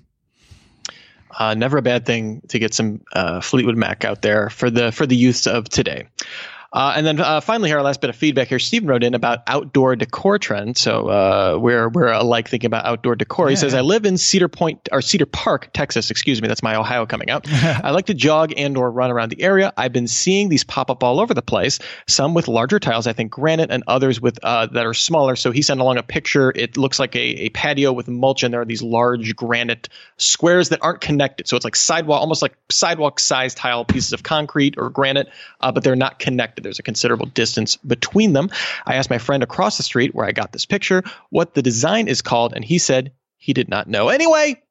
Uh, 1.37 1.53
never 1.53 1.77
a 1.77 1.81
bad 1.81 2.05
thing 2.05 2.41
to 2.49 2.59
get 2.59 2.73
some 2.73 3.01
uh, 3.13 3.41
Fleetwood 3.41 3.77
Mac 3.77 4.03
out 4.03 4.21
there 4.21 4.49
for 4.49 4.69
the 4.69 4.91
for 4.91 5.05
the 5.05 5.15
youths 5.15 5.47
of 5.47 5.69
today. 5.69 6.07
Uh, 6.73 6.93
and 6.95 7.05
then 7.05 7.19
uh, 7.19 7.41
finally, 7.41 7.69
here 7.69 7.77
our 7.77 7.83
last 7.83 7.99
bit 7.99 8.09
of 8.09 8.15
feedback 8.15 8.47
here. 8.47 8.59
Stephen 8.59 8.87
wrote 8.87 9.03
in 9.03 9.13
about 9.13 9.39
outdoor 9.47 9.95
decor 9.97 10.39
trends. 10.39 10.79
So 10.79 11.09
uh, 11.09 11.57
we're 11.59 11.89
we're 11.89 12.07
alike 12.07 12.47
thinking 12.47 12.67
about 12.67 12.85
outdoor 12.85 13.15
decor. 13.15 13.49
He 13.49 13.57
says, 13.57 13.73
"I 13.73 13.81
live 13.81 14.05
in 14.05 14.17
Cedar 14.17 14.47
Point 14.47 14.87
or 14.91 15.01
Cedar 15.01 15.25
Park, 15.25 15.71
Texas. 15.73 16.09
Excuse 16.09 16.41
me, 16.41 16.47
that's 16.47 16.63
my 16.63 16.75
Ohio 16.75 17.05
coming 17.05 17.29
out. 17.29 17.45
I 17.51 17.91
like 17.91 18.05
to 18.05 18.13
jog 18.13 18.53
and 18.55 18.77
or 18.77 18.89
run 18.89 19.11
around 19.11 19.31
the 19.31 19.41
area. 19.41 19.73
I've 19.75 19.91
been 19.91 20.07
seeing 20.07 20.47
these 20.47 20.63
pop 20.63 20.89
up 20.89 21.03
all 21.03 21.19
over 21.19 21.33
the 21.33 21.41
place. 21.41 21.79
Some 22.07 22.33
with 22.33 22.47
larger 22.47 22.79
tiles, 22.79 23.05
I 23.05 23.11
think 23.11 23.31
granite, 23.31 23.69
and 23.69 23.83
others 23.87 24.21
with 24.21 24.39
uh, 24.41 24.67
that 24.67 24.85
are 24.85 24.93
smaller. 24.93 25.35
So 25.35 25.51
he 25.51 25.61
sent 25.61 25.81
along 25.81 25.97
a 25.97 26.03
picture. 26.03 26.53
It 26.55 26.77
looks 26.77 26.99
like 26.99 27.15
a, 27.17 27.19
a 27.19 27.49
patio 27.49 27.91
with 27.91 28.07
mulch, 28.07 28.43
and 28.43 28.53
there 28.53 28.61
are 28.61 28.65
these 28.65 28.81
large 28.81 29.35
granite 29.35 29.89
squares 30.15 30.69
that 30.69 30.79
aren't 30.81 31.01
connected. 31.01 31.49
So 31.49 31.57
it's 31.57 31.65
like 31.65 31.75
sidewalk, 31.75 32.21
almost 32.21 32.41
like 32.41 32.55
sidewalk 32.69 33.19
sized 33.19 33.57
tile 33.57 33.83
pieces 33.83 34.13
of 34.13 34.23
concrete 34.23 34.75
or 34.77 34.89
granite, 34.89 35.27
uh, 35.59 35.73
but 35.73 35.83
they're 35.83 35.97
not 35.97 36.19
connected. 36.19 36.60
There's 36.63 36.79
a 36.79 36.83
considerable 36.83 37.27
distance 37.27 37.75
between 37.77 38.33
them. 38.33 38.49
I 38.85 38.95
asked 38.95 39.09
my 39.09 39.17
friend 39.17 39.43
across 39.43 39.77
the 39.77 39.83
street 39.83 40.13
where 40.15 40.25
I 40.25 40.31
got 40.31 40.51
this 40.51 40.65
picture 40.65 41.03
what 41.29 41.53
the 41.53 41.61
design 41.61 42.07
is 42.07 42.21
called, 42.21 42.53
and 42.55 42.63
he 42.63 42.77
said 42.77 43.11
he 43.37 43.53
did 43.53 43.69
not 43.69 43.87
know. 43.87 44.09
Anyway, 44.09 44.61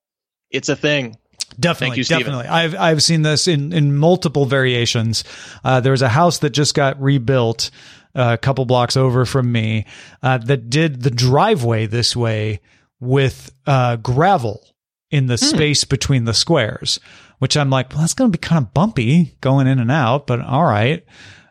it's 0.51 0.69
a 0.69 0.77
thing. 0.77 1.17
Definitely, 1.59 1.99
you, 1.99 2.05
definitely. 2.05 2.47
I've 2.47 2.75
I've 2.77 3.03
seen 3.03 3.23
this 3.23 3.49
in 3.49 3.73
in 3.73 3.97
multiple 3.97 4.47
variations. 4.47 5.25
Uh, 5.65 5.81
there 5.81 5.93
was 5.93 6.03
a 6.03 6.09
house 6.09 6.39
that 6.39 6.51
just 6.51 6.75
got 6.75 7.01
rebuilt 7.01 7.71
uh, 8.15 8.31
a 8.35 8.39
couple 8.39 8.65
blocks 8.65 8.97
over 8.97 9.25
from 9.25 9.51
me 9.51 9.87
uh, 10.23 10.39
that 10.39 10.71
did 10.71 11.03
the 11.03 11.11
driveway 11.11 11.87
this 11.87 12.17
way 12.17 12.61
with 13.01 13.53
uh, 13.67 13.97
gravel 13.97 14.65
in 15.11 15.27
the 15.27 15.39
space 15.39 15.85
between 15.85 16.25
the 16.25 16.35
squares. 16.35 17.01
Which 17.39 17.57
I'm 17.57 17.71
like, 17.71 17.91
well, 17.91 18.01
that's 18.01 18.13
going 18.13 18.31
to 18.31 18.39
be 18.39 18.41
kind 18.41 18.63
of 18.63 18.75
bumpy 18.75 19.35
going 19.41 19.67
in 19.67 19.79
and 19.79 19.91
out, 19.91 20.27
but 20.27 20.41
all 20.41 20.65
right. 20.65 21.05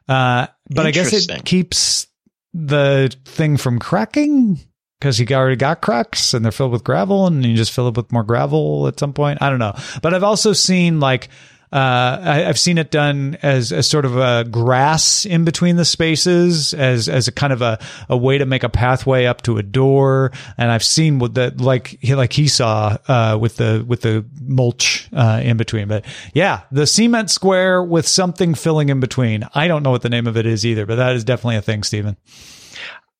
Uh, 0.09 0.47
but 0.69 0.87
I 0.87 0.91
guess 0.91 1.13
it 1.13 1.45
keeps 1.45 2.07
the 2.53 3.15
thing 3.25 3.57
from 3.57 3.79
cracking 3.79 4.59
because 4.99 5.19
you 5.19 5.27
already 5.31 5.55
got 5.55 5.81
cracks 5.81 6.33
and 6.33 6.43
they're 6.43 6.51
filled 6.51 6.71
with 6.71 6.83
gravel 6.83 7.27
and 7.27 7.45
you 7.45 7.55
just 7.55 7.71
fill 7.71 7.87
it 7.87 7.95
with 7.95 8.11
more 8.11 8.23
gravel 8.23 8.87
at 8.87 8.99
some 8.99 9.13
point. 9.13 9.41
I 9.41 9.49
don't 9.49 9.59
know. 9.59 9.75
But 10.01 10.13
I've 10.13 10.23
also 10.23 10.51
seen 10.51 10.99
like, 10.99 11.29
uh, 11.71 12.19
I, 12.21 12.45
I've 12.47 12.57
seen 12.59 12.77
it 12.77 12.89
done 12.91 13.37
as, 13.41 13.71
as 13.71 13.87
sort 13.87 14.05
of 14.05 14.17
a 14.17 14.43
grass 14.43 15.25
in 15.25 15.45
between 15.45 15.75
the 15.75 15.85
spaces 15.85 16.73
as, 16.73 17.07
as 17.07 17.27
a 17.27 17.31
kind 17.31 17.53
of 17.53 17.61
a, 17.61 17.79
a 18.09 18.17
way 18.17 18.37
to 18.39 18.45
make 18.45 18.63
a 18.63 18.69
pathway 18.69 19.25
up 19.25 19.41
to 19.43 19.57
a 19.57 19.63
door. 19.63 20.31
And 20.57 20.71
I've 20.71 20.83
seen 20.83 21.19
what 21.19 21.35
that, 21.35 21.61
like, 21.61 21.97
he- 22.01 22.15
like 22.15 22.33
he 22.33 22.47
saw, 22.47 22.97
uh, 23.07 23.37
with 23.39 23.57
the, 23.57 23.85
with 23.87 24.01
the 24.01 24.25
mulch, 24.41 25.07
uh, 25.13 25.41
in 25.43 25.57
between. 25.57 25.87
But 25.87 26.05
yeah, 26.33 26.61
the 26.71 26.87
cement 26.87 27.29
square 27.29 27.83
with 27.83 28.07
something 28.07 28.55
filling 28.55 28.89
in 28.89 28.99
between. 28.99 29.47
I 29.53 29.67
don't 29.67 29.83
know 29.83 29.91
what 29.91 30.01
the 30.01 30.09
name 30.09 30.27
of 30.27 30.37
it 30.37 30.45
is 30.45 30.65
either, 30.65 30.85
but 30.85 30.95
that 30.95 31.15
is 31.15 31.23
definitely 31.23 31.57
a 31.57 31.61
thing, 31.61 31.83
Stephen. 31.83 32.17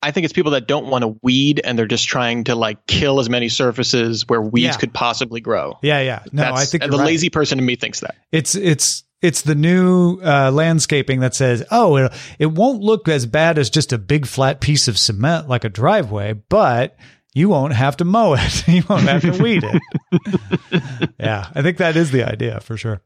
I 0.02 0.12
think 0.12 0.24
it's 0.24 0.34
people 0.34 0.52
that 0.54 0.68
don't 0.68 0.88
want 0.88 1.04
to 1.04 1.18
weed 1.22 1.60
and 1.64 1.78
they're 1.78 1.86
just 1.86 2.08
trying 2.08 2.46
to 2.46 2.56
like 2.56 2.86
kill 2.88 3.20
as 3.20 3.30
many 3.30 3.50
surfaces 3.50 4.26
where 4.28 4.42
weeds 4.42 4.64
Yeah. 4.66 4.78
could 4.78 4.94
possibly 4.94 5.42
grow. 5.42 5.78
Yeah, 5.82 6.00
yeah. 6.02 6.24
No, 6.32 6.44
That's- 6.44 6.62
I 6.62 6.66
think 6.66 6.90
the 6.92 6.98
right. 6.98 7.06
lazy 7.08 7.30
person 7.30 7.60
in 7.60 7.66
me 7.66 7.76
thinks 7.76 8.00
that. 8.00 8.16
It's 8.32 8.56
it's 8.56 9.04
it's 9.22 9.42
the 9.42 9.56
new 9.56 10.22
uh, 10.22 10.52
landscaping 10.52 11.20
that 11.20 11.36
says, 11.36 11.66
"Oh, 11.72 11.98
it, 11.98 12.14
it 12.40 12.46
won't 12.46 12.82
look 12.82 13.10
as 13.10 13.26
bad 13.26 13.58
as 13.58 13.70
just 13.70 13.92
a 13.92 13.98
big 13.98 14.26
flat 14.26 14.62
piece 14.62 14.88
of 14.88 14.98
cement 14.98 15.50
like 15.50 15.66
a 15.66 15.70
driveway, 15.70 16.32
but 16.48 16.96
you 17.34 17.50
won't 17.50 17.74
have 17.74 17.98
to 17.98 18.06
mow 18.06 18.36
it. 18.40 18.68
you 18.70 18.82
won't 18.90 19.04
have 19.10 19.22
to 19.24 19.44
weed 19.44 19.66
it." 19.66 21.12
yeah, 21.20 21.50
I 21.54 21.62
think 21.62 21.78
that 21.78 21.98
is 21.98 22.12
the 22.12 22.24
idea 22.24 22.62
for 22.62 22.78
sure. 22.78 23.02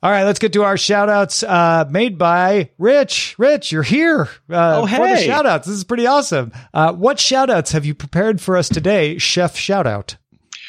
All 0.00 0.10
right, 0.12 0.22
let's 0.24 0.38
get 0.38 0.52
to 0.52 0.62
our 0.62 0.76
shout 0.76 1.08
outs 1.08 1.42
uh, 1.42 1.84
made 1.90 2.18
by 2.18 2.70
Rich. 2.78 3.34
Rich, 3.36 3.72
you're 3.72 3.82
here 3.82 4.28
uh, 4.48 4.82
Oh, 4.82 4.86
for 4.86 5.08
the 5.08 5.16
hey. 5.16 5.26
shout 5.26 5.44
outs. 5.44 5.66
This 5.66 5.76
is 5.76 5.82
pretty 5.84 6.06
awesome. 6.06 6.52
Uh, 6.72 6.92
what 6.92 7.18
shout 7.18 7.50
outs 7.50 7.72
have 7.72 7.84
you 7.84 7.94
prepared 7.96 8.40
for 8.40 8.56
us 8.56 8.68
today, 8.68 9.18
Chef 9.18 9.56
Shout 9.56 9.88
Out? 9.88 10.16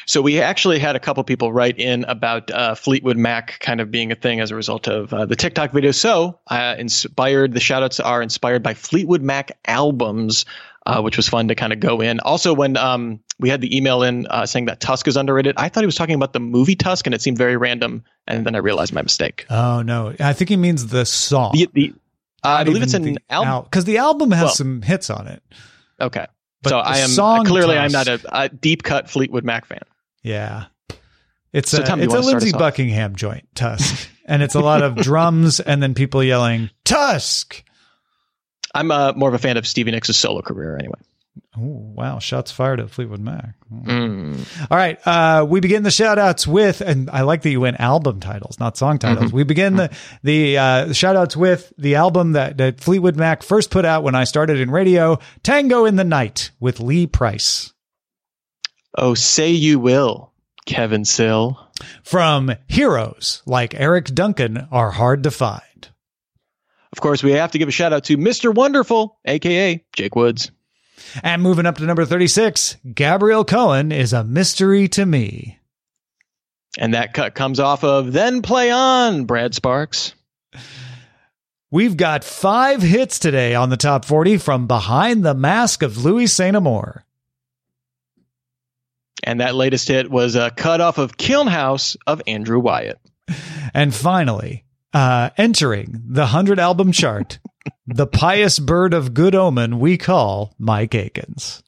So 0.06 0.22
we 0.22 0.40
actually 0.40 0.78
had 0.78 0.96
a 0.96 1.00
couple 1.00 1.22
people 1.24 1.52
write 1.52 1.78
in 1.78 2.04
about 2.04 2.50
uh, 2.50 2.74
Fleetwood 2.74 3.16
Mac 3.16 3.58
kind 3.60 3.80
of 3.80 3.90
being 3.90 4.12
a 4.12 4.14
thing 4.14 4.40
as 4.40 4.50
a 4.50 4.54
result 4.54 4.88
of 4.88 5.12
uh, 5.12 5.26
the 5.26 5.36
TikTok 5.36 5.72
video. 5.72 5.90
So 5.90 6.38
uh, 6.48 6.74
inspired, 6.78 7.52
the 7.52 7.60
shoutouts 7.60 8.04
are 8.04 8.22
inspired 8.22 8.62
by 8.62 8.74
Fleetwood 8.74 9.22
Mac 9.22 9.58
albums, 9.66 10.44
uh, 10.86 11.00
which 11.02 11.16
was 11.16 11.28
fun 11.28 11.48
to 11.48 11.54
kind 11.54 11.72
of 11.72 11.80
go 11.80 12.00
in. 12.00 12.20
Also, 12.20 12.54
when 12.54 12.76
um, 12.76 13.20
we 13.38 13.48
had 13.48 13.60
the 13.60 13.76
email 13.76 14.02
in 14.02 14.26
uh, 14.28 14.46
saying 14.46 14.64
that 14.66 14.80
Tusk 14.80 15.06
is 15.06 15.16
underrated, 15.16 15.54
I 15.58 15.68
thought 15.68 15.82
he 15.82 15.86
was 15.86 15.96
talking 15.96 16.14
about 16.14 16.32
the 16.32 16.40
movie 16.40 16.76
Tusk, 16.76 17.06
and 17.06 17.14
it 17.14 17.20
seemed 17.20 17.38
very 17.38 17.56
random. 17.56 18.04
And 18.26 18.46
then 18.46 18.54
I 18.54 18.58
realized 18.58 18.92
my 18.92 19.02
mistake. 19.02 19.46
Oh 19.50 19.82
no, 19.82 20.14
I 20.20 20.32
think 20.32 20.48
he 20.48 20.56
means 20.56 20.86
the 20.88 21.04
song. 21.04 21.52
The, 21.52 21.68
the, 21.72 21.94
I 22.42 22.64
believe 22.64 22.82
it's 22.82 22.94
an 22.94 23.18
album. 23.28 23.64
because 23.64 23.84
the 23.84 23.98
album 23.98 24.30
has 24.30 24.44
Well- 24.44 24.54
some 24.54 24.82
hits 24.82 25.10
on 25.10 25.26
it. 25.26 25.42
Okay. 26.00 26.26
But 26.62 26.70
so 26.70 26.78
I 26.78 26.98
am 26.98 27.44
clearly 27.46 27.76
I'm 27.78 27.92
not 27.92 28.08
a, 28.08 28.20
a 28.32 28.48
deep 28.48 28.82
cut 28.82 29.08
Fleetwood 29.08 29.44
Mac 29.44 29.64
fan. 29.66 29.80
Yeah, 30.22 30.66
it's 31.52 31.70
So 31.70 31.78
a 31.82 31.98
it's 31.98 32.14
a 32.14 32.20
Lindsey? 32.20 32.52
Buckingham 32.52 33.16
joint, 33.16 33.48
Tusk, 33.54 34.08
and 34.26 34.42
it's 34.42 34.54
a 34.54 34.60
lot 34.60 34.82
of 34.82 34.96
drums 34.96 35.60
and 35.60 35.82
then 35.82 35.94
people 35.94 36.22
yelling 36.22 36.70
Tusk. 36.84 37.64
I'm 38.74 38.90
uh, 38.90 39.12
more 39.14 39.28
of 39.28 39.34
a 39.34 39.38
fan 39.38 39.56
of 39.56 39.66
Stevie 39.66 39.90
Nicks' 39.90 40.16
solo 40.16 40.42
career 40.42 40.76
anyway. 40.76 41.00
Oh, 41.56 41.92
wow. 41.94 42.18
Shots 42.18 42.52
fired 42.52 42.80
at 42.80 42.90
Fleetwood 42.90 43.20
Mac. 43.20 43.54
Mm. 43.72 44.46
All 44.70 44.76
right. 44.76 44.98
Uh, 45.06 45.44
we 45.48 45.60
begin 45.60 45.82
the 45.82 45.90
shout 45.90 46.18
outs 46.18 46.46
with, 46.46 46.80
and 46.80 47.10
I 47.10 47.22
like 47.22 47.42
that 47.42 47.50
you 47.50 47.60
went 47.60 47.80
album 47.80 48.20
titles, 48.20 48.60
not 48.60 48.76
song 48.76 48.98
titles. 48.98 49.26
Mm-hmm. 49.26 49.36
We 49.36 49.42
begin 49.44 49.76
the, 49.76 49.90
the, 50.22 50.58
uh, 50.58 50.92
shout 50.92 51.16
outs 51.16 51.36
with 51.36 51.72
the 51.76 51.96
album 51.96 52.32
that, 52.32 52.58
that 52.58 52.80
Fleetwood 52.80 53.16
Mac 53.16 53.42
first 53.42 53.70
put 53.70 53.84
out 53.84 54.04
when 54.04 54.14
I 54.14 54.24
started 54.24 54.60
in 54.60 54.70
radio, 54.70 55.18
Tango 55.42 55.84
in 55.84 55.96
the 55.96 56.04
Night 56.04 56.50
with 56.60 56.80
Lee 56.80 57.06
Price. 57.06 57.72
Oh, 58.96 59.14
say 59.14 59.50
you 59.50 59.78
will, 59.78 60.32
Kevin 60.66 61.04
Sill. 61.04 61.58
From 62.02 62.52
heroes 62.68 63.42
like 63.46 63.74
Eric 63.74 64.06
Duncan 64.06 64.68
are 64.70 64.90
hard 64.90 65.22
to 65.22 65.30
find. 65.30 65.62
Of 66.92 67.00
course, 67.00 67.22
we 67.22 67.32
have 67.32 67.52
to 67.52 67.58
give 67.58 67.68
a 67.68 67.72
shout 67.72 67.92
out 67.92 68.04
to 68.04 68.16
Mr. 68.16 68.54
Wonderful, 68.54 69.18
aka 69.24 69.84
Jake 69.92 70.16
Woods. 70.16 70.50
And 71.22 71.42
moving 71.42 71.66
up 71.66 71.78
to 71.78 71.84
number 71.84 72.04
36, 72.04 72.76
Gabriel 72.94 73.44
Cohen 73.44 73.92
is 73.92 74.12
a 74.12 74.24
mystery 74.24 74.88
to 74.88 75.06
me. 75.06 75.58
And 76.78 76.94
that 76.94 77.14
cut 77.14 77.34
comes 77.34 77.58
off 77.58 77.82
of 77.82 78.12
Then 78.12 78.42
Play 78.42 78.70
On, 78.70 79.24
Brad 79.24 79.54
Sparks. 79.54 80.14
We've 81.70 81.96
got 81.96 82.24
five 82.24 82.82
hits 82.82 83.18
today 83.18 83.54
on 83.54 83.70
the 83.70 83.76
top 83.76 84.04
40 84.04 84.38
from 84.38 84.66
Behind 84.66 85.24
the 85.24 85.34
Mask 85.34 85.82
of 85.82 86.04
Louis 86.04 86.26
St. 86.26 86.56
Amour. 86.56 87.04
And 89.22 89.40
that 89.40 89.54
latest 89.54 89.86
hit 89.88 90.10
was 90.10 90.34
a 90.34 90.50
cut 90.50 90.80
off 90.80 90.98
of 90.98 91.16
Kiln 91.16 91.46
House 91.46 91.96
of 92.06 92.22
Andrew 92.26 92.58
Wyatt. 92.58 92.98
And 93.74 93.94
finally, 93.94 94.64
uh, 94.92 95.30
entering 95.36 96.02
the 96.08 96.22
100 96.22 96.58
album 96.58 96.90
chart, 96.90 97.38
the 97.94 98.06
pious 98.06 98.58
bird 98.58 98.94
of 98.94 99.14
good 99.14 99.34
omen 99.34 99.78
we 99.80 99.98
call 99.98 100.54
Mike 100.58 100.94
Akins. 100.94 101.62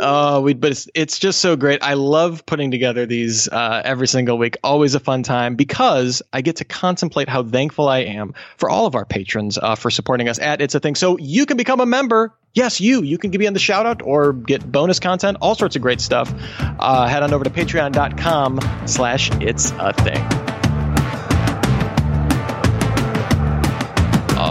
Oh, 0.00 0.42
we 0.42 0.54
but 0.54 0.72
it's 0.72 0.88
it's 0.94 1.18
just 1.18 1.40
so 1.40 1.56
great. 1.56 1.82
I 1.82 1.94
love 1.94 2.44
putting 2.44 2.70
together 2.70 3.06
these 3.06 3.48
uh, 3.48 3.80
every 3.84 4.06
single 4.06 4.36
week. 4.36 4.58
Always 4.62 4.94
a 4.94 5.00
fun 5.00 5.22
time 5.22 5.56
because 5.56 6.22
I 6.32 6.42
get 6.42 6.56
to 6.56 6.64
contemplate 6.64 7.28
how 7.28 7.42
thankful 7.42 7.88
I 7.88 8.00
am 8.00 8.34
for 8.58 8.68
all 8.68 8.86
of 8.86 8.94
our 8.94 9.06
patrons 9.06 9.56
uh, 9.56 9.76
for 9.76 9.90
supporting 9.90 10.28
us 10.28 10.38
at 10.38 10.60
It's 10.60 10.74
a 10.74 10.80
Thing. 10.80 10.94
So 10.94 11.16
you 11.18 11.46
can 11.46 11.56
become 11.56 11.80
a 11.80 11.86
member. 11.86 12.34
Yes, 12.52 12.80
you. 12.80 13.02
You 13.02 13.18
can 13.18 13.30
be 13.30 13.46
in 13.46 13.54
the 13.54 13.58
shout 13.58 13.86
out 13.86 14.02
or 14.02 14.32
get 14.32 14.70
bonus 14.70 15.00
content, 15.00 15.38
all 15.40 15.54
sorts 15.54 15.76
of 15.76 15.82
great 15.82 16.00
stuff. 16.00 16.32
Uh, 16.58 17.06
head 17.06 17.22
on 17.22 17.32
over 17.32 17.44
to 17.44 17.50
patreon.com 17.50 18.60
slash 18.86 19.30
it's 19.40 19.72
a 19.78 19.92
thing. 19.92 20.47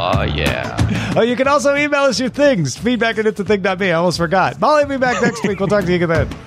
Oh, 0.10 0.22
yeah. 0.22 1.14
Oh, 1.18 1.22
you 1.22 1.36
can 1.36 1.50
also 1.50 1.76
email 1.76 2.04
us 2.04 2.18
your 2.18 2.30
things. 2.30 2.78
Feedback 2.78 3.18
at 3.18 3.26
it's 3.26 3.40
a 3.42 3.44
thing.me. 3.44 3.92
I 3.92 3.94
almost 3.94 4.18
forgot. 4.18 4.58
Molly 4.62 4.86
will 4.86 4.92
be 4.92 4.98
back 4.98 5.22
next 5.22 5.46
week. 5.46 5.60
We'll 5.60 5.68
talk 5.68 5.84
to 5.84 5.90
you 5.90 6.02
again 6.02 6.30
then. 6.30 6.47